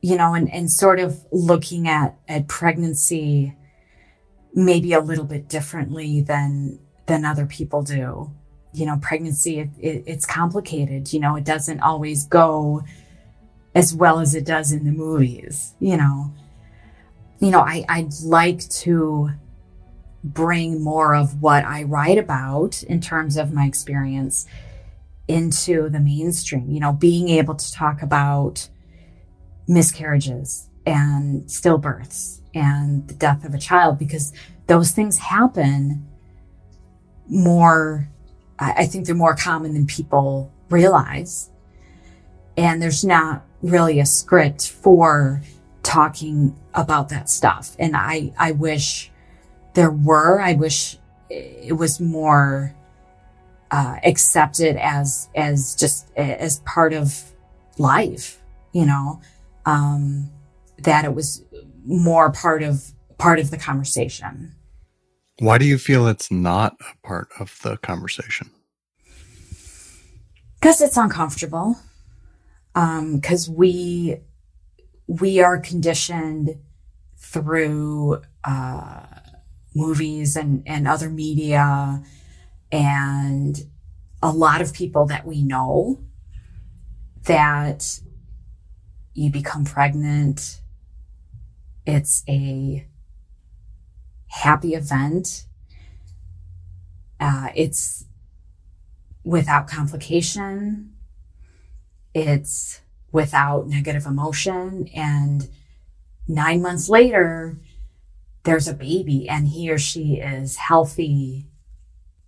you 0.00 0.16
know, 0.16 0.34
and, 0.34 0.52
and 0.52 0.70
sort 0.70 1.00
of 1.00 1.24
looking 1.30 1.88
at 1.88 2.16
at 2.28 2.48
pregnancy 2.48 3.56
maybe 4.54 4.92
a 4.92 5.00
little 5.00 5.24
bit 5.24 5.48
differently 5.48 6.20
than 6.20 6.78
than 7.06 7.24
other 7.24 7.46
people 7.46 7.82
do. 7.82 8.30
You 8.74 8.86
know, 8.86 8.98
pregnancy 9.00 9.60
it, 9.60 9.70
it, 9.78 10.04
it's 10.06 10.26
complicated. 10.26 11.12
You 11.12 11.20
know, 11.20 11.36
it 11.36 11.44
doesn't 11.44 11.80
always 11.80 12.24
go 12.24 12.82
as 13.74 13.94
well 13.94 14.18
as 14.18 14.34
it 14.34 14.44
does 14.44 14.72
in 14.72 14.84
the 14.84 14.92
movies, 14.92 15.74
you 15.80 15.96
know. 15.96 16.32
You 17.40 17.50
know, 17.50 17.60
I, 17.60 17.84
I'd 17.88 18.12
like 18.22 18.68
to 18.70 19.30
bring 20.22 20.82
more 20.82 21.14
of 21.14 21.42
what 21.42 21.64
I 21.64 21.82
write 21.82 22.18
about 22.18 22.82
in 22.84 23.00
terms 23.00 23.36
of 23.36 23.52
my 23.52 23.66
experience 23.66 24.46
into 25.28 25.88
the 25.88 26.00
mainstream, 26.00 26.70
you 26.70 26.80
know, 26.80 26.92
being 26.92 27.28
able 27.28 27.54
to 27.54 27.72
talk 27.72 28.02
about 28.02 28.68
miscarriages 29.68 30.68
and 30.84 31.44
stillbirths 31.44 32.40
and 32.54 33.06
the 33.08 33.14
death 33.14 33.44
of 33.44 33.54
a 33.54 33.58
child 33.58 33.98
because 33.98 34.32
those 34.66 34.90
things 34.90 35.18
happen 35.18 36.06
more, 37.28 38.08
I 38.58 38.86
think 38.86 39.06
they're 39.06 39.14
more 39.14 39.36
common 39.36 39.74
than 39.74 39.86
people 39.86 40.52
realize. 40.68 41.50
And 42.56 42.82
there's 42.82 43.04
not 43.04 43.44
really 43.62 44.00
a 44.00 44.06
script 44.06 44.68
for 44.70 45.42
talking 45.82 46.56
about 46.74 47.08
that 47.08 47.28
stuff. 47.30 47.74
And 47.78 47.96
I, 47.96 48.32
I 48.38 48.52
wish 48.52 49.10
there 49.74 49.90
were, 49.90 50.40
I 50.40 50.54
wish 50.54 50.98
it 51.30 51.76
was 51.76 51.98
more, 52.00 52.74
uh, 53.72 53.96
accepted 54.04 54.76
as, 54.76 55.30
as 55.34 55.74
just 55.74 56.12
as 56.16 56.60
part 56.60 56.92
of 56.92 57.32
life, 57.78 58.38
you 58.72 58.84
know, 58.84 59.20
um, 59.64 60.30
that 60.78 61.06
it 61.06 61.14
was 61.14 61.42
more 61.84 62.30
part 62.30 62.62
of, 62.62 62.92
part 63.16 63.38
of 63.38 63.50
the 63.50 63.56
conversation. 63.56 64.54
Why 65.38 65.56
do 65.56 65.64
you 65.64 65.78
feel 65.78 66.06
it's 66.06 66.30
not 66.30 66.76
a 66.80 67.06
part 67.06 67.28
of 67.40 67.58
the 67.62 67.78
conversation? 67.78 68.50
Because 70.60 70.80
it's 70.80 70.96
uncomfortable 70.96 71.78
because 72.74 73.48
um, 73.48 73.54
we 73.54 74.18
we 75.06 75.40
are 75.40 75.58
conditioned 75.58 76.56
through 77.18 78.22
uh, 78.44 79.06
movies 79.74 80.36
and 80.36 80.62
and 80.66 80.86
other 80.86 81.10
media 81.10 82.02
and 82.72 83.58
a 84.20 84.32
lot 84.32 84.60
of 84.60 84.72
people 84.72 85.06
that 85.06 85.24
we 85.24 85.42
know 85.42 86.02
that 87.24 88.00
you 89.14 89.30
become 89.30 89.64
pregnant 89.64 90.60
it's 91.86 92.24
a 92.28 92.86
happy 94.28 94.74
event 94.74 95.46
uh, 97.20 97.50
it's 97.54 98.06
without 99.22 99.68
complication 99.68 100.92
it's 102.14 102.80
without 103.10 103.68
negative 103.68 104.06
emotion. 104.06 104.88
And 104.94 105.48
nine 106.26 106.62
months 106.62 106.88
later, 106.88 107.58
there's 108.44 108.68
a 108.68 108.74
baby 108.74 109.28
and 109.28 109.48
he 109.48 109.70
or 109.70 109.78
she 109.78 110.16
is 110.16 110.56
healthy 110.56 111.46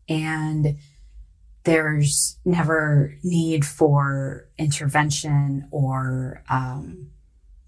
and 0.08 0.78
there's 1.64 2.38
never 2.44 3.16
need 3.22 3.64
for 3.64 4.48
intervention 4.58 5.66
or 5.70 6.42
um, 6.48 7.10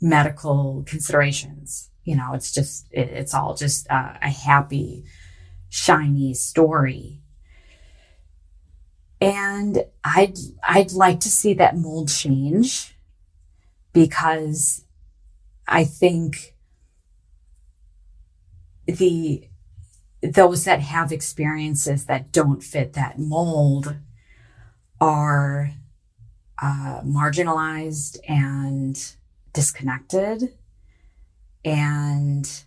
medical 0.01 0.85
considerations. 0.87 1.91
You 2.05 2.17
know, 2.17 2.35
it's 2.35 2.53
just, 2.53 2.87
it, 2.91 3.09
it's 3.09 3.35
all 3.35 3.55
just 3.55 3.87
a, 3.89 4.19
a 4.23 4.31
happy, 4.31 5.05
shiny 5.69 6.35
story. 6.35 7.21
And 9.21 9.85
I'd, 10.05 10.37
I'd 10.63 10.93
like 10.93 11.21
to 11.21 11.31
see 11.31 11.55
that 11.55 11.77
mold 11.77 12.11
change 12.11 12.95
because 13.95 14.85
I 15.67 15.85
think 15.85 16.55
the, 18.85 19.49
those 20.23 20.65
that 20.65 20.81
have 20.81 21.13
experiences 21.13 22.07
that 22.07 22.33
don't 22.33 22.63
fit 22.63 22.95
that 22.95 23.19
mold 23.19 23.97
are 25.01 25.73
uh, 26.61 27.01
marginalized 27.03 28.19
and 28.29 29.15
disconnected 29.53 30.57
and 31.65 32.63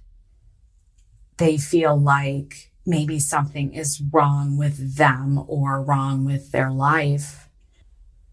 they 1.38 1.58
feel 1.58 1.98
like 1.98 2.72
maybe 2.86 3.18
something 3.18 3.74
is 3.74 4.02
wrong 4.12 4.58
with 4.58 4.98
them 4.98 5.44
or 5.48 5.82
wrong 5.82 6.26
with 6.26 6.52
their 6.52 6.70
life. 6.70 7.48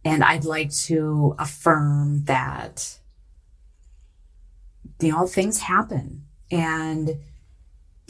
And 0.05 0.25
I'd 0.25 0.45
like 0.45 0.73
to 0.87 1.37
affirm 1.39 2.25
that, 2.25 2.99
you 5.01 5.13
know, 5.13 5.27
things 5.27 5.61
happen 5.61 6.25
and 6.51 7.17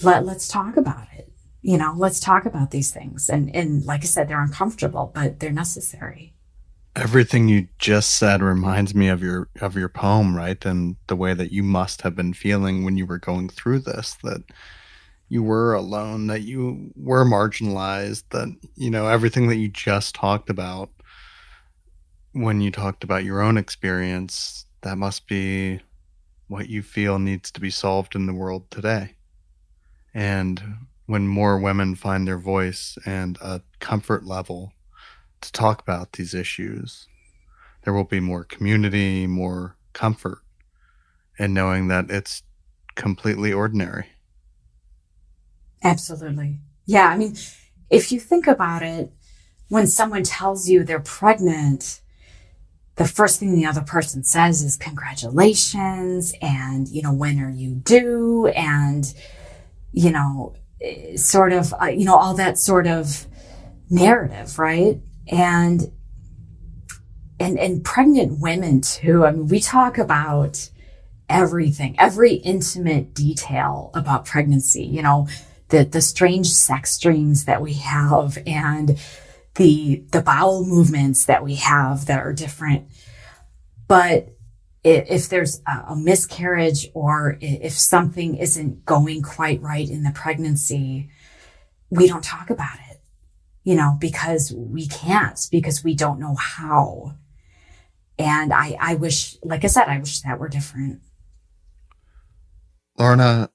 let, 0.03 0.25
let's 0.25 0.49
talk 0.49 0.77
about 0.77 1.09
it. 1.17 1.33
You 1.63 1.79
know, 1.79 1.95
let's 1.97 2.21
talk 2.21 2.47
about 2.47 2.71
these 2.71 2.93
things. 2.93 3.29
And, 3.29 3.55
and 3.55 3.85
like 3.85 4.03
I 4.03 4.07
said, 4.07 4.29
they're 4.29 4.43
uncomfortable, 4.43 5.11
but 5.15 5.41
they're 5.41 5.51
necessary. 5.51 6.35
Everything 6.95 7.49
you 7.49 7.69
just 7.79 8.13
said 8.13 8.41
reminds 8.41 8.95
me 8.95 9.09
of 9.09 9.23
your 9.23 9.49
of 9.61 9.77
your 9.77 9.89
poem, 9.91 10.35
right? 10.35 10.65
And 10.65 10.97
the 11.09 11.17
way 11.17 11.35
that 11.35 11.53
you 11.53 11.63
must 11.63 12.03
have 12.03 12.17
been 12.17 12.33
feeling 12.33 12.85
when 12.85 12.97
you 12.97 13.05
were 13.05 13.19
going 13.19 13.51
through 13.51 13.81
this 13.81 14.17
that 14.23 14.45
you 15.29 15.43
were 15.43 15.75
alone, 15.75 16.29
that 16.29 16.43
you 16.43 16.93
were 16.97 17.25
marginalized, 17.25 18.23
that, 18.31 18.49
you 18.77 18.91
know, 18.91 19.09
everything 19.09 19.49
that 19.49 19.57
you 19.57 19.69
just 19.69 20.15
talked 20.15 20.49
about 20.49 20.91
when 22.37 22.61
you 22.61 22.71
talked 22.71 23.03
about 23.03 23.25
your 23.25 23.41
own 23.41 23.57
experience, 23.57 24.67
that 24.83 24.99
must 24.99 25.27
be 25.27 25.81
what 26.49 26.69
you 26.69 26.83
feel 26.83 27.19
needs 27.19 27.51
to 27.51 27.61
be 27.61 27.71
solved 27.71 28.15
in 28.15 28.27
the 28.27 28.35
world 28.35 28.71
today. 28.71 29.15
And 30.17 30.79
when 31.05 31.29
more 31.29 31.59
women 31.59 31.95
find 31.95 32.27
their 32.27 32.39
voice 32.39 32.97
and 33.05 33.37
a 33.43 33.61
comfort 33.81 34.25
level 34.25 34.73
to 35.43 35.53
talk 35.53 35.83
about 35.83 36.13
these 36.13 36.33
issues, 36.33 37.07
there 37.85 37.93
will 37.93 38.05
be 38.05 38.19
more 38.19 38.43
community, 38.43 39.27
more 39.27 39.77
comfort, 39.93 40.39
and 41.39 41.53
knowing 41.53 41.89
that 41.89 42.11
it's 42.11 42.43
completely 42.95 43.53
ordinary. 43.53 44.07
Absolutely. 45.85 46.61
Yeah. 46.87 47.09
I 47.09 47.19
mean, 47.19 47.37
if 47.91 48.11
you 48.11 48.19
think 48.19 48.47
about 48.47 48.83
it, 48.83 49.13
when 49.69 49.87
someone 49.87 50.23
tells 50.23 50.67
you 50.67 50.83
they're 50.83 50.99
pregnant, 50.99 52.01
the 52.95 53.07
first 53.07 53.39
thing 53.39 53.55
the 53.55 53.67
other 53.67 53.83
person 53.83 54.25
says 54.25 54.63
is 54.63 54.79
congratulations 54.79 56.33
and, 56.41 56.89
you 56.89 57.03
know, 57.03 57.13
when 57.13 57.39
are 57.39 57.51
you 57.51 57.75
due? 57.75 58.47
And, 58.47 59.13
you 59.97 60.13
know, 60.13 60.55
sort 61.17 61.55
of, 61.55 61.75
uh, 61.81 61.87
you 61.87 62.05
know, 62.05 62.17
all 62.17 62.35
that 62.35 62.59
sort 62.59 62.87
of 62.87 63.27
narrative, 63.89 64.59
right? 64.59 65.01
And, 65.27 65.91
and, 67.41 67.59
and 67.59 67.83
pregnant 67.83 68.39
women 68.39 68.83
too. 68.83 69.25
I 69.25 69.33
mean, 69.33 69.49
we 69.49 69.59
talk 69.59 69.97
about 69.97 70.69
everything, 71.31 71.97
every 71.99 72.35
intimate 72.35 73.15
detail 73.15 73.91
about 73.95 74.27
pregnancy, 74.27 74.85
you 74.85 75.01
know, 75.01 75.29
the, 75.71 75.85
the 75.85 76.03
strange 76.03 76.49
sex 76.49 76.99
dreams 76.99 77.47
that 77.47 77.63
we 77.63 77.73
have 77.73 78.39
and 78.47 79.01
the, 79.55 80.05
the 80.13 80.21
bowel 80.21 80.67
movements 80.67 81.25
that 81.25 81.43
we 81.43 81.55
have 81.55 82.05
that 82.07 82.21
are 82.21 82.35
different. 82.35 82.87
But 83.89 84.36
if 84.87 85.29
there's 85.29 85.61
a 85.67 85.97
miscarriage 85.97 86.89
or 86.95 87.39
if 87.41 87.73
something 87.73 88.37
isn't 88.37 88.85
going 88.85 89.21
quite 89.21 89.61
right 89.61 89.91
in 89.91 90.05
the 90.05 90.13
pregnancy, 90.13 91.11
we 91.91 92.07
don't 92.07 92.23
talk 92.23 92.51
about 92.51 92.79
it, 92.91 93.03
you 93.65 93.75
know, 93.75 93.97
because 94.01 94.53
we 94.53 94.87
can't, 94.87 95.49
because 95.51 95.83
we 95.83 95.97
don't 95.97 96.21
know 96.21 96.37
how. 96.37 97.17
And 98.17 98.53
I, 98.53 98.77
I 98.81 98.95
wish, 98.95 99.37
like 99.43 99.65
I 99.65 99.67
said, 99.67 99.89
I 99.89 99.99
wish 99.99 100.21
that 100.21 100.39
were 100.39 100.49
different. 100.49 101.01
Lorna, 102.97 103.51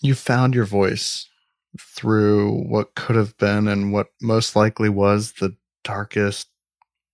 you 0.00 0.14
found 0.14 0.54
your 0.54 0.64
voice 0.64 1.28
through 1.78 2.52
what 2.68 2.94
could 2.94 3.16
have 3.16 3.36
been 3.36 3.66
and 3.66 3.92
what 3.92 4.08
most 4.22 4.54
likely 4.54 4.88
was 4.88 5.32
the 5.32 5.56
darkest 5.82 6.48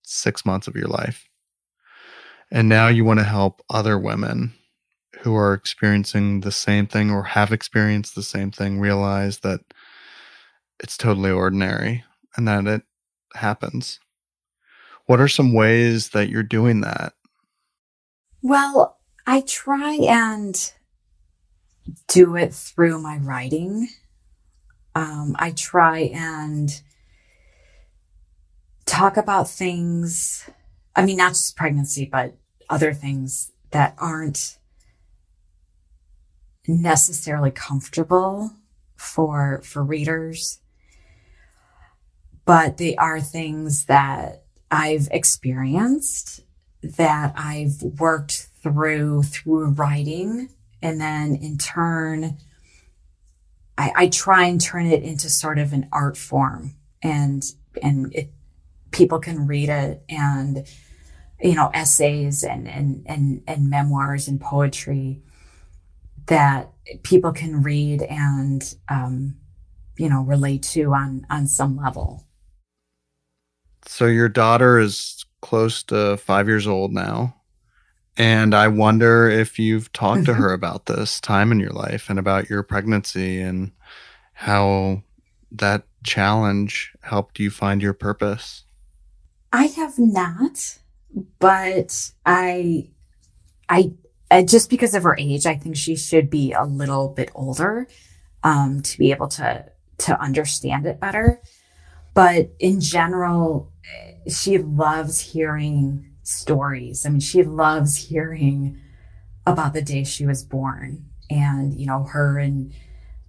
six 0.02 0.44
months 0.44 0.68
of 0.68 0.76
your 0.76 0.88
life. 0.88 1.30
And 2.50 2.68
now 2.68 2.88
you 2.88 3.04
want 3.04 3.18
to 3.18 3.24
help 3.24 3.62
other 3.68 3.98
women 3.98 4.54
who 5.20 5.34
are 5.34 5.54
experiencing 5.54 6.40
the 6.40 6.52
same 6.52 6.86
thing 6.86 7.10
or 7.10 7.24
have 7.24 7.52
experienced 7.52 8.14
the 8.14 8.22
same 8.22 8.50
thing 8.50 8.78
realize 8.78 9.38
that 9.40 9.60
it's 10.78 10.96
totally 10.96 11.30
ordinary 11.30 12.04
and 12.36 12.46
that 12.46 12.66
it 12.66 12.82
happens. 13.34 13.98
What 15.06 15.20
are 15.20 15.28
some 15.28 15.52
ways 15.52 16.10
that 16.10 16.28
you're 16.28 16.42
doing 16.42 16.82
that? 16.82 17.14
Well, 18.42 18.98
I 19.26 19.40
try 19.40 19.94
and 19.94 20.72
do 22.08 22.36
it 22.36 22.52
through 22.52 23.00
my 23.00 23.16
writing. 23.18 23.88
Um, 24.94 25.34
I 25.38 25.52
try 25.52 26.10
and 26.14 26.70
talk 28.84 29.16
about 29.16 29.48
things 29.48 30.48
I 30.96 31.04
mean, 31.04 31.18
not 31.18 31.32
just 31.32 31.56
pregnancy, 31.56 32.06
but 32.10 32.36
other 32.70 32.94
things 32.94 33.52
that 33.70 33.94
aren't 33.98 34.58
necessarily 36.66 37.50
comfortable 37.50 38.52
for, 38.96 39.60
for 39.62 39.84
readers. 39.84 40.60
But 42.46 42.78
they 42.78 42.96
are 42.96 43.20
things 43.20 43.84
that 43.84 44.44
I've 44.70 45.08
experienced 45.10 46.40
that 46.82 47.34
I've 47.36 47.82
worked 47.82 48.48
through 48.62 49.24
through 49.24 49.70
writing. 49.70 50.48
And 50.80 51.00
then 51.00 51.34
in 51.34 51.58
turn, 51.58 52.38
I, 53.76 53.92
I 53.96 54.06
try 54.08 54.46
and 54.46 54.60
turn 54.60 54.86
it 54.86 55.02
into 55.02 55.28
sort 55.28 55.58
of 55.58 55.72
an 55.72 55.88
art 55.92 56.16
form 56.16 56.74
and, 57.02 57.44
and 57.82 58.14
it, 58.14 58.32
people 58.90 59.18
can 59.18 59.46
read 59.46 59.68
it 59.68 60.02
and 60.08 60.66
you 61.40 61.54
know, 61.54 61.70
essays 61.74 62.42
and, 62.42 62.68
and, 62.68 63.02
and, 63.06 63.42
and 63.46 63.70
memoirs 63.70 64.28
and 64.28 64.40
poetry 64.40 65.20
that 66.26 66.70
people 67.02 67.32
can 67.32 67.62
read 67.62 68.02
and, 68.02 68.74
um, 68.88 69.36
you 69.96 70.08
know, 70.08 70.22
relate 70.22 70.62
to 70.62 70.92
on, 70.94 71.26
on 71.30 71.46
some 71.46 71.76
level. 71.76 72.24
So 73.86 74.06
your 74.06 74.28
daughter 74.28 74.78
is 74.78 75.24
close 75.40 75.82
to 75.84 76.16
five 76.16 76.48
years 76.48 76.66
old 76.66 76.92
now. 76.92 77.36
And 78.16 78.54
I 78.54 78.68
wonder 78.68 79.28
if 79.28 79.58
you've 79.58 79.92
talked 79.92 80.24
to 80.24 80.32
mm-hmm. 80.32 80.42
her 80.42 80.52
about 80.52 80.86
this 80.86 81.20
time 81.20 81.52
in 81.52 81.60
your 81.60 81.70
life 81.70 82.08
and 82.08 82.18
about 82.18 82.48
your 82.48 82.62
pregnancy 82.62 83.40
and 83.40 83.72
how 84.32 85.02
that 85.52 85.84
challenge 86.02 86.94
helped 87.02 87.38
you 87.38 87.50
find 87.50 87.82
your 87.82 87.92
purpose. 87.92 88.64
I 89.52 89.66
have 89.66 89.98
not 89.98 90.78
but 91.38 92.10
I, 92.24 92.90
I, 93.68 93.92
I, 94.30 94.42
just 94.42 94.70
because 94.70 94.94
of 94.94 95.02
her 95.04 95.16
age, 95.18 95.46
I 95.46 95.54
think 95.54 95.76
she 95.76 95.96
should 95.96 96.28
be 96.30 96.52
a 96.52 96.64
little 96.64 97.08
bit 97.08 97.30
older 97.34 97.88
um, 98.42 98.82
to 98.82 98.98
be 98.98 99.10
able 99.10 99.28
to 99.28 99.66
to 99.98 100.20
understand 100.20 100.84
it 100.86 101.00
better. 101.00 101.40
But 102.12 102.50
in 102.58 102.80
general, 102.80 103.72
she 104.28 104.58
loves 104.58 105.20
hearing 105.20 106.12
stories. 106.22 107.06
I 107.06 107.10
mean, 107.10 107.20
she 107.20 107.42
loves 107.42 107.96
hearing 107.96 108.78
about 109.46 109.72
the 109.72 109.82
day 109.82 110.04
she 110.04 110.26
was 110.26 110.42
born, 110.42 111.06
and 111.30 111.78
you 111.78 111.86
know, 111.86 112.04
her 112.04 112.38
and 112.38 112.72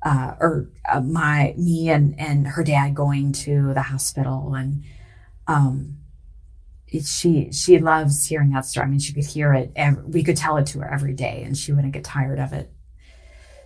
uh, 0.03 0.35
or 0.39 0.69
uh, 0.89 1.01
my 1.01 1.53
me 1.57 1.89
and 1.89 2.19
and 2.19 2.47
her 2.47 2.63
dad 2.63 2.95
going 2.95 3.31
to 3.33 3.73
the 3.73 3.81
hospital 3.81 4.53
and 4.55 4.83
um 5.47 5.97
she 6.89 7.51
she 7.51 7.79
loves 7.79 8.25
hearing 8.25 8.51
that 8.51 8.65
story. 8.65 8.85
I 8.85 8.89
mean, 8.89 8.99
she 8.99 9.13
could 9.13 9.25
hear 9.25 9.53
it. 9.53 9.71
Every, 9.75 10.03
we 10.03 10.23
could 10.23 10.38
tell 10.38 10.57
it 10.57 10.67
to 10.67 10.79
her 10.79 10.91
every 10.91 11.13
day, 11.13 11.43
and 11.45 11.57
she 11.57 11.71
wouldn't 11.71 11.93
get 11.93 12.03
tired 12.03 12.39
of 12.39 12.53
it. 12.53 12.71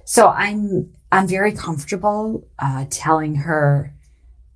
So 0.06 0.28
I'm 0.28 0.94
I'm 1.12 1.28
very 1.28 1.52
comfortable 1.52 2.48
uh, 2.58 2.86
telling 2.90 3.36
her 3.36 3.94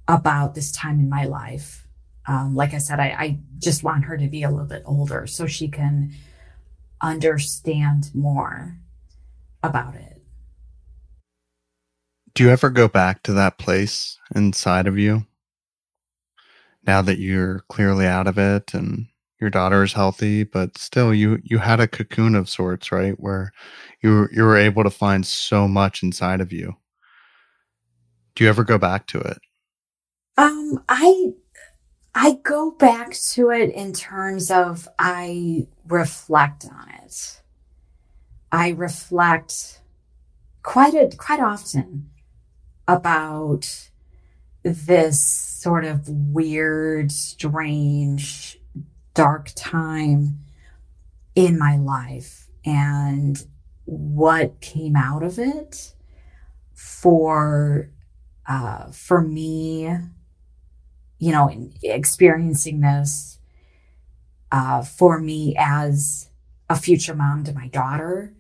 about 0.07 0.55
this 0.55 0.71
time 0.71 0.99
in 0.99 1.09
my 1.09 1.25
life. 1.25 1.87
Um, 2.27 2.55
like 2.55 2.73
I 2.73 2.79
said, 2.79 2.99
I, 2.99 3.15
I 3.17 3.39
just 3.59 3.83
want 3.83 4.05
her 4.05 4.17
to 4.17 4.27
be 4.27 4.43
a 4.43 4.49
little 4.49 4.65
bit 4.65 4.83
older 4.85 5.27
so 5.27 5.45
she 5.45 5.67
can 5.67 6.11
understand 7.01 8.09
more 8.15 8.79
about 9.61 9.95
it. 9.95 10.21
Do 12.33 12.43
you 12.43 12.49
ever 12.49 12.69
go 12.69 12.87
back 12.87 13.23
to 13.23 13.33
that 13.33 13.57
place 13.57 14.17
inside 14.35 14.87
of 14.87 14.97
you 14.97 15.25
now 16.87 17.01
that 17.01 17.19
you're 17.19 17.61
clearly 17.69 18.05
out 18.05 18.27
of 18.27 18.37
it 18.37 18.73
and 18.73 19.07
your 19.39 19.49
daughter 19.49 19.83
is 19.83 19.93
healthy, 19.93 20.43
but 20.43 20.77
still 20.77 21.13
you 21.13 21.39
you 21.43 21.57
had 21.57 21.79
a 21.79 21.87
cocoon 21.87 22.35
of 22.35 22.49
sorts, 22.49 22.91
right? 22.91 23.19
Where 23.19 23.51
you 24.01 24.11
were, 24.11 24.31
you 24.31 24.43
were 24.43 24.57
able 24.57 24.83
to 24.83 24.89
find 24.89 25.25
so 25.25 25.67
much 25.67 26.03
inside 26.03 26.41
of 26.41 26.53
you. 26.53 26.75
Do 28.35 28.43
you 28.43 28.49
ever 28.49 28.63
go 28.63 28.77
back 28.77 29.07
to 29.07 29.19
it? 29.19 29.37
Um, 30.37 30.83
I 30.89 31.33
I 32.13 32.39
go 32.43 32.71
back 32.71 33.13
to 33.33 33.49
it 33.49 33.73
in 33.73 33.93
terms 33.93 34.49
of 34.49 34.87
I 34.97 35.67
reflect 35.87 36.65
on 36.65 36.89
it. 37.03 37.41
I 38.51 38.69
reflect 38.69 39.81
quite 40.63 40.93
a 40.93 41.15
quite 41.17 41.41
often 41.41 42.09
about 42.87 43.89
this 44.65 45.23
sort 45.23 45.85
of 45.85 46.09
weird, 46.09 47.11
strange, 47.11 48.59
dark 49.13 49.51
time 49.55 50.39
in 51.35 51.57
my 51.57 51.77
life 51.77 52.47
and 52.65 53.45
what 53.85 54.59
came 54.61 54.95
out 54.95 55.23
of 55.23 55.37
it 55.37 55.93
for 56.73 57.91
uh, 58.47 58.91
for 58.91 59.21
me 59.21 59.89
you 61.19 61.31
know 61.31 61.49
experiencing 61.83 62.81
this 62.81 63.39
uh, 64.51 64.81
for 64.81 65.19
me 65.19 65.55
as 65.57 66.29
a 66.69 66.75
future 66.75 67.15
mom 67.15 67.43
to 67.43 67.53
my 67.53 67.67
daughter 67.67 68.33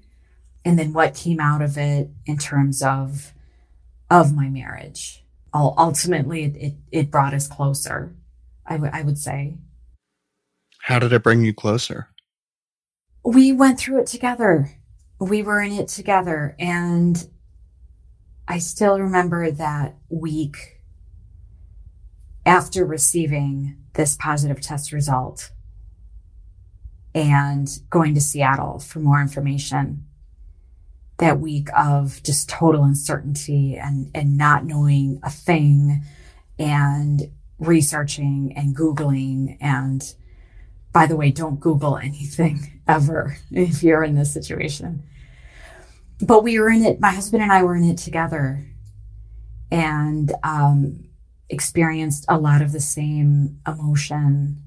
and 0.63 0.79
then 0.79 0.93
what 0.93 1.13
came 1.13 1.39
out 1.39 1.61
of 1.61 1.77
it 1.77 2.09
in 2.25 2.37
terms 2.37 2.81
of 2.81 3.33
of 4.09 4.33
my 4.33 4.49
marriage 4.49 5.24
Oh, 5.57 5.73
ultimately 5.77 6.43
it, 6.43 6.55
it, 6.57 6.73
it 6.91 7.11
brought 7.11 7.33
us 7.33 7.47
closer, 7.47 8.13
I, 8.65 8.73
w- 8.73 8.91
I 8.93 9.03
would 9.03 9.17
say. 9.17 9.55
How 10.81 10.99
did 10.99 11.13
it 11.13 11.23
bring 11.23 11.45
you 11.45 11.53
closer? 11.53 12.09
We 13.23 13.53
went 13.53 13.79
through 13.79 14.01
it 14.01 14.07
together. 14.07 14.69
We 15.17 15.43
were 15.43 15.61
in 15.61 15.71
it 15.71 15.87
together. 15.87 16.57
And 16.59 17.25
I 18.49 18.57
still 18.59 18.99
remember 18.99 19.49
that 19.49 19.95
week 20.09 20.81
after 22.45 22.85
receiving 22.85 23.77
this 23.93 24.17
positive 24.17 24.59
test 24.59 24.91
result 24.91 25.51
and 27.13 27.79
going 27.89 28.13
to 28.13 28.19
Seattle 28.19 28.79
for 28.79 28.99
more 28.99 29.21
information 29.21 30.05
that 31.17 31.39
week 31.39 31.69
of 31.75 32.21
just 32.23 32.49
total 32.49 32.83
uncertainty 32.83 33.77
and, 33.77 34.11
and 34.13 34.37
not 34.37 34.65
knowing 34.65 35.19
a 35.23 35.29
thing 35.29 36.03
and 36.59 37.31
researching 37.59 38.53
and 38.55 38.75
Googling. 38.75 39.57
And 39.61 40.03
by 40.91 41.05
the 41.05 41.15
way, 41.15 41.31
don't 41.31 41.59
Google 41.59 41.97
anything 41.97 42.81
ever 42.87 43.37
if 43.51 43.81
you're 43.81 44.03
in 44.03 44.15
this 44.15 44.33
situation. 44.33 45.03
But 46.21 46.43
we 46.43 46.59
were 46.59 46.69
in 46.69 46.83
it, 46.83 46.99
my 46.99 47.11
husband 47.11 47.43
and 47.43 47.51
I 47.51 47.63
were 47.63 47.75
in 47.75 47.83
it 47.83 47.97
together 47.97 48.65
and 49.71 50.33
um, 50.43 51.05
experienced 51.49 52.25
a 52.29 52.37
lot 52.37 52.61
of 52.61 52.71
the 52.71 52.79
same 52.79 53.59
emotion 53.67 54.63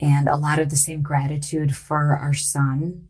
and 0.00 0.28
a 0.28 0.36
lot 0.36 0.58
of 0.58 0.70
the 0.70 0.76
same 0.76 1.02
gratitude 1.02 1.74
for 1.74 2.16
our 2.16 2.34
son 2.34 3.08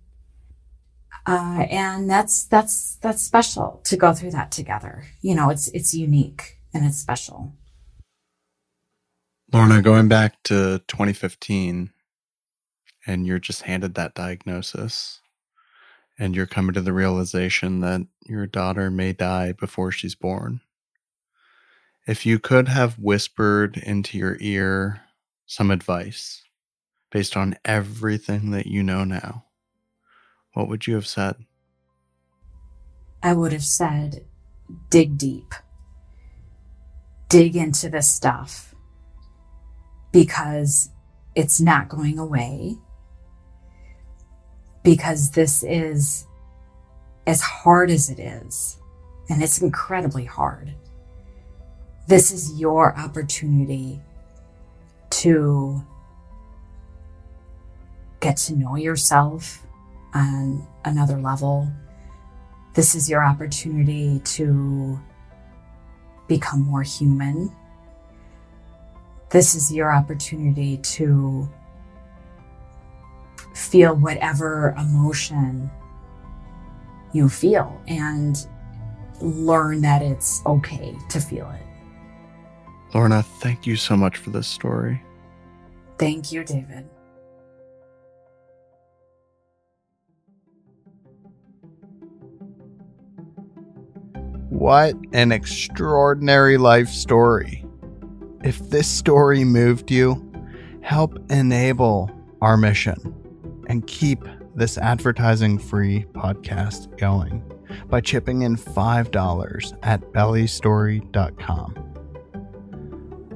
uh, 1.26 1.66
and 1.70 2.08
that's, 2.08 2.44
that's, 2.44 2.96
that's 2.96 3.22
special 3.22 3.80
to 3.84 3.96
go 3.96 4.12
through 4.12 4.32
that 4.32 4.52
together. 4.52 5.04
You 5.20 5.34
know, 5.34 5.50
it's, 5.50 5.68
it's 5.68 5.94
unique 5.94 6.58
and 6.72 6.84
it's 6.84 6.98
special. 6.98 7.54
Lorna, 9.52 9.82
going 9.82 10.08
back 10.08 10.42
to 10.44 10.80
2015 10.88 11.90
and 13.06 13.26
you're 13.26 13.38
just 13.38 13.62
handed 13.62 13.94
that 13.94 14.14
diagnosis 14.14 15.20
and 16.18 16.34
you're 16.34 16.46
coming 16.46 16.74
to 16.74 16.80
the 16.80 16.92
realization 16.92 17.80
that 17.80 18.02
your 18.26 18.46
daughter 18.46 18.90
may 18.90 19.12
die 19.12 19.52
before 19.52 19.90
she's 19.92 20.14
born. 20.14 20.60
If 22.06 22.26
you 22.26 22.38
could 22.38 22.68
have 22.68 22.98
whispered 22.98 23.76
into 23.76 24.18
your 24.18 24.36
ear 24.40 25.02
some 25.46 25.70
advice 25.70 26.42
based 27.10 27.36
on 27.36 27.56
everything 27.64 28.50
that 28.50 28.66
you 28.66 28.82
know 28.82 29.04
now, 29.04 29.44
what 30.54 30.68
would 30.68 30.86
you 30.86 30.94
have 30.94 31.06
said? 31.06 31.36
I 33.22 33.32
would 33.32 33.52
have 33.52 33.64
said, 33.64 34.24
dig 34.90 35.18
deep, 35.18 35.54
dig 37.28 37.56
into 37.56 37.88
this 37.88 38.08
stuff 38.08 38.74
because 40.12 40.90
it's 41.34 41.60
not 41.60 41.88
going 41.88 42.18
away. 42.18 42.76
Because 44.82 45.30
this 45.30 45.64
is 45.64 46.26
as 47.26 47.40
hard 47.40 47.90
as 47.90 48.10
it 48.10 48.18
is, 48.18 48.78
and 49.30 49.42
it's 49.42 49.62
incredibly 49.62 50.26
hard. 50.26 50.74
This 52.06 52.30
is 52.30 52.60
your 52.60 52.96
opportunity 52.98 54.02
to 55.08 55.82
get 58.20 58.36
to 58.36 58.54
know 58.54 58.76
yourself 58.76 59.63
on 60.14 60.66
another 60.84 61.18
level. 61.18 61.68
This 62.74 62.94
is 62.94 63.10
your 63.10 63.24
opportunity 63.24 64.20
to 64.20 65.00
become 66.28 66.62
more 66.62 66.82
human. 66.82 67.54
This 69.30 69.54
is 69.54 69.72
your 69.72 69.92
opportunity 69.92 70.78
to 70.78 71.48
feel 73.54 73.94
whatever 73.94 74.74
emotion 74.78 75.70
you 77.12 77.28
feel 77.28 77.80
and 77.86 78.46
learn 79.20 79.80
that 79.80 80.02
it's 80.02 80.42
okay 80.46 80.96
to 81.08 81.20
feel 81.20 81.50
it. 81.50 81.62
Lorna, 82.94 83.22
thank 83.22 83.66
you 83.66 83.76
so 83.76 83.96
much 83.96 84.16
for 84.18 84.30
this 84.30 84.46
story. 84.46 85.02
Thank 85.98 86.32
you, 86.32 86.44
David. 86.44 86.88
What 94.64 94.96
an 95.12 95.30
extraordinary 95.30 96.56
life 96.56 96.88
story. 96.88 97.66
If 98.42 98.58
this 98.70 98.88
story 98.88 99.44
moved 99.44 99.90
you, 99.90 100.32
help 100.80 101.18
enable 101.30 102.10
our 102.40 102.56
mission 102.56 103.14
and 103.68 103.86
keep 103.86 104.24
this 104.54 104.78
advertising 104.78 105.58
free 105.58 106.06
podcast 106.14 106.96
going 106.96 107.44
by 107.90 108.00
chipping 108.00 108.40
in 108.40 108.56
$5 108.56 109.78
at 109.82 110.00
bellystory.com. 110.00 111.74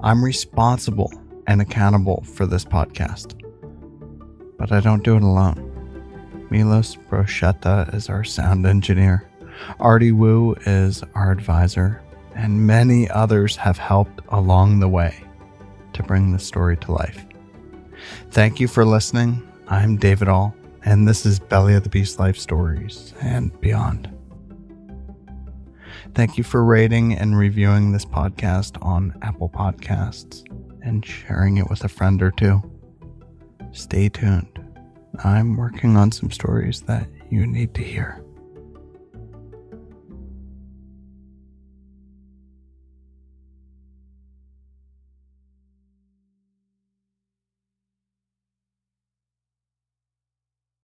I'm 0.02 0.24
responsible 0.24 1.12
and 1.46 1.60
accountable 1.60 2.24
for 2.24 2.46
this 2.46 2.64
podcast, 2.64 3.38
but 4.58 4.72
I 4.72 4.80
don't 4.80 5.04
do 5.04 5.16
it 5.16 5.22
alone. 5.22 6.46
Milos 6.48 6.96
Brochetta 6.96 7.94
is 7.94 8.08
our 8.08 8.24
sound 8.24 8.64
engineer. 8.64 9.28
Artie 9.80 10.12
Wu 10.12 10.54
is 10.66 11.02
our 11.14 11.30
advisor, 11.30 12.02
and 12.34 12.66
many 12.66 13.08
others 13.10 13.56
have 13.56 13.78
helped 13.78 14.20
along 14.28 14.80
the 14.80 14.88
way 14.88 15.22
to 15.92 16.02
bring 16.02 16.32
the 16.32 16.38
story 16.38 16.76
to 16.78 16.92
life. 16.92 17.24
Thank 18.30 18.60
you 18.60 18.68
for 18.68 18.84
listening. 18.84 19.42
I'm 19.68 19.96
David 19.96 20.28
All, 20.28 20.54
and 20.84 21.06
this 21.06 21.26
is 21.26 21.38
Belly 21.38 21.74
of 21.74 21.82
the 21.82 21.88
Beast 21.88 22.18
Life 22.18 22.38
Stories 22.38 23.14
and 23.20 23.58
Beyond. 23.60 24.10
Thank 26.14 26.38
you 26.38 26.44
for 26.44 26.64
rating 26.64 27.14
and 27.14 27.36
reviewing 27.36 27.92
this 27.92 28.04
podcast 28.04 28.82
on 28.82 29.14
Apple 29.22 29.48
Podcasts 29.48 30.44
and 30.82 31.04
sharing 31.04 31.58
it 31.58 31.68
with 31.68 31.84
a 31.84 31.88
friend 31.88 32.22
or 32.22 32.30
two. 32.30 32.62
Stay 33.72 34.08
tuned. 34.08 34.58
I'm 35.22 35.56
working 35.56 35.96
on 35.96 36.12
some 36.12 36.30
stories 36.30 36.82
that 36.82 37.08
you 37.30 37.46
need 37.46 37.74
to 37.74 37.82
hear. 37.82 38.24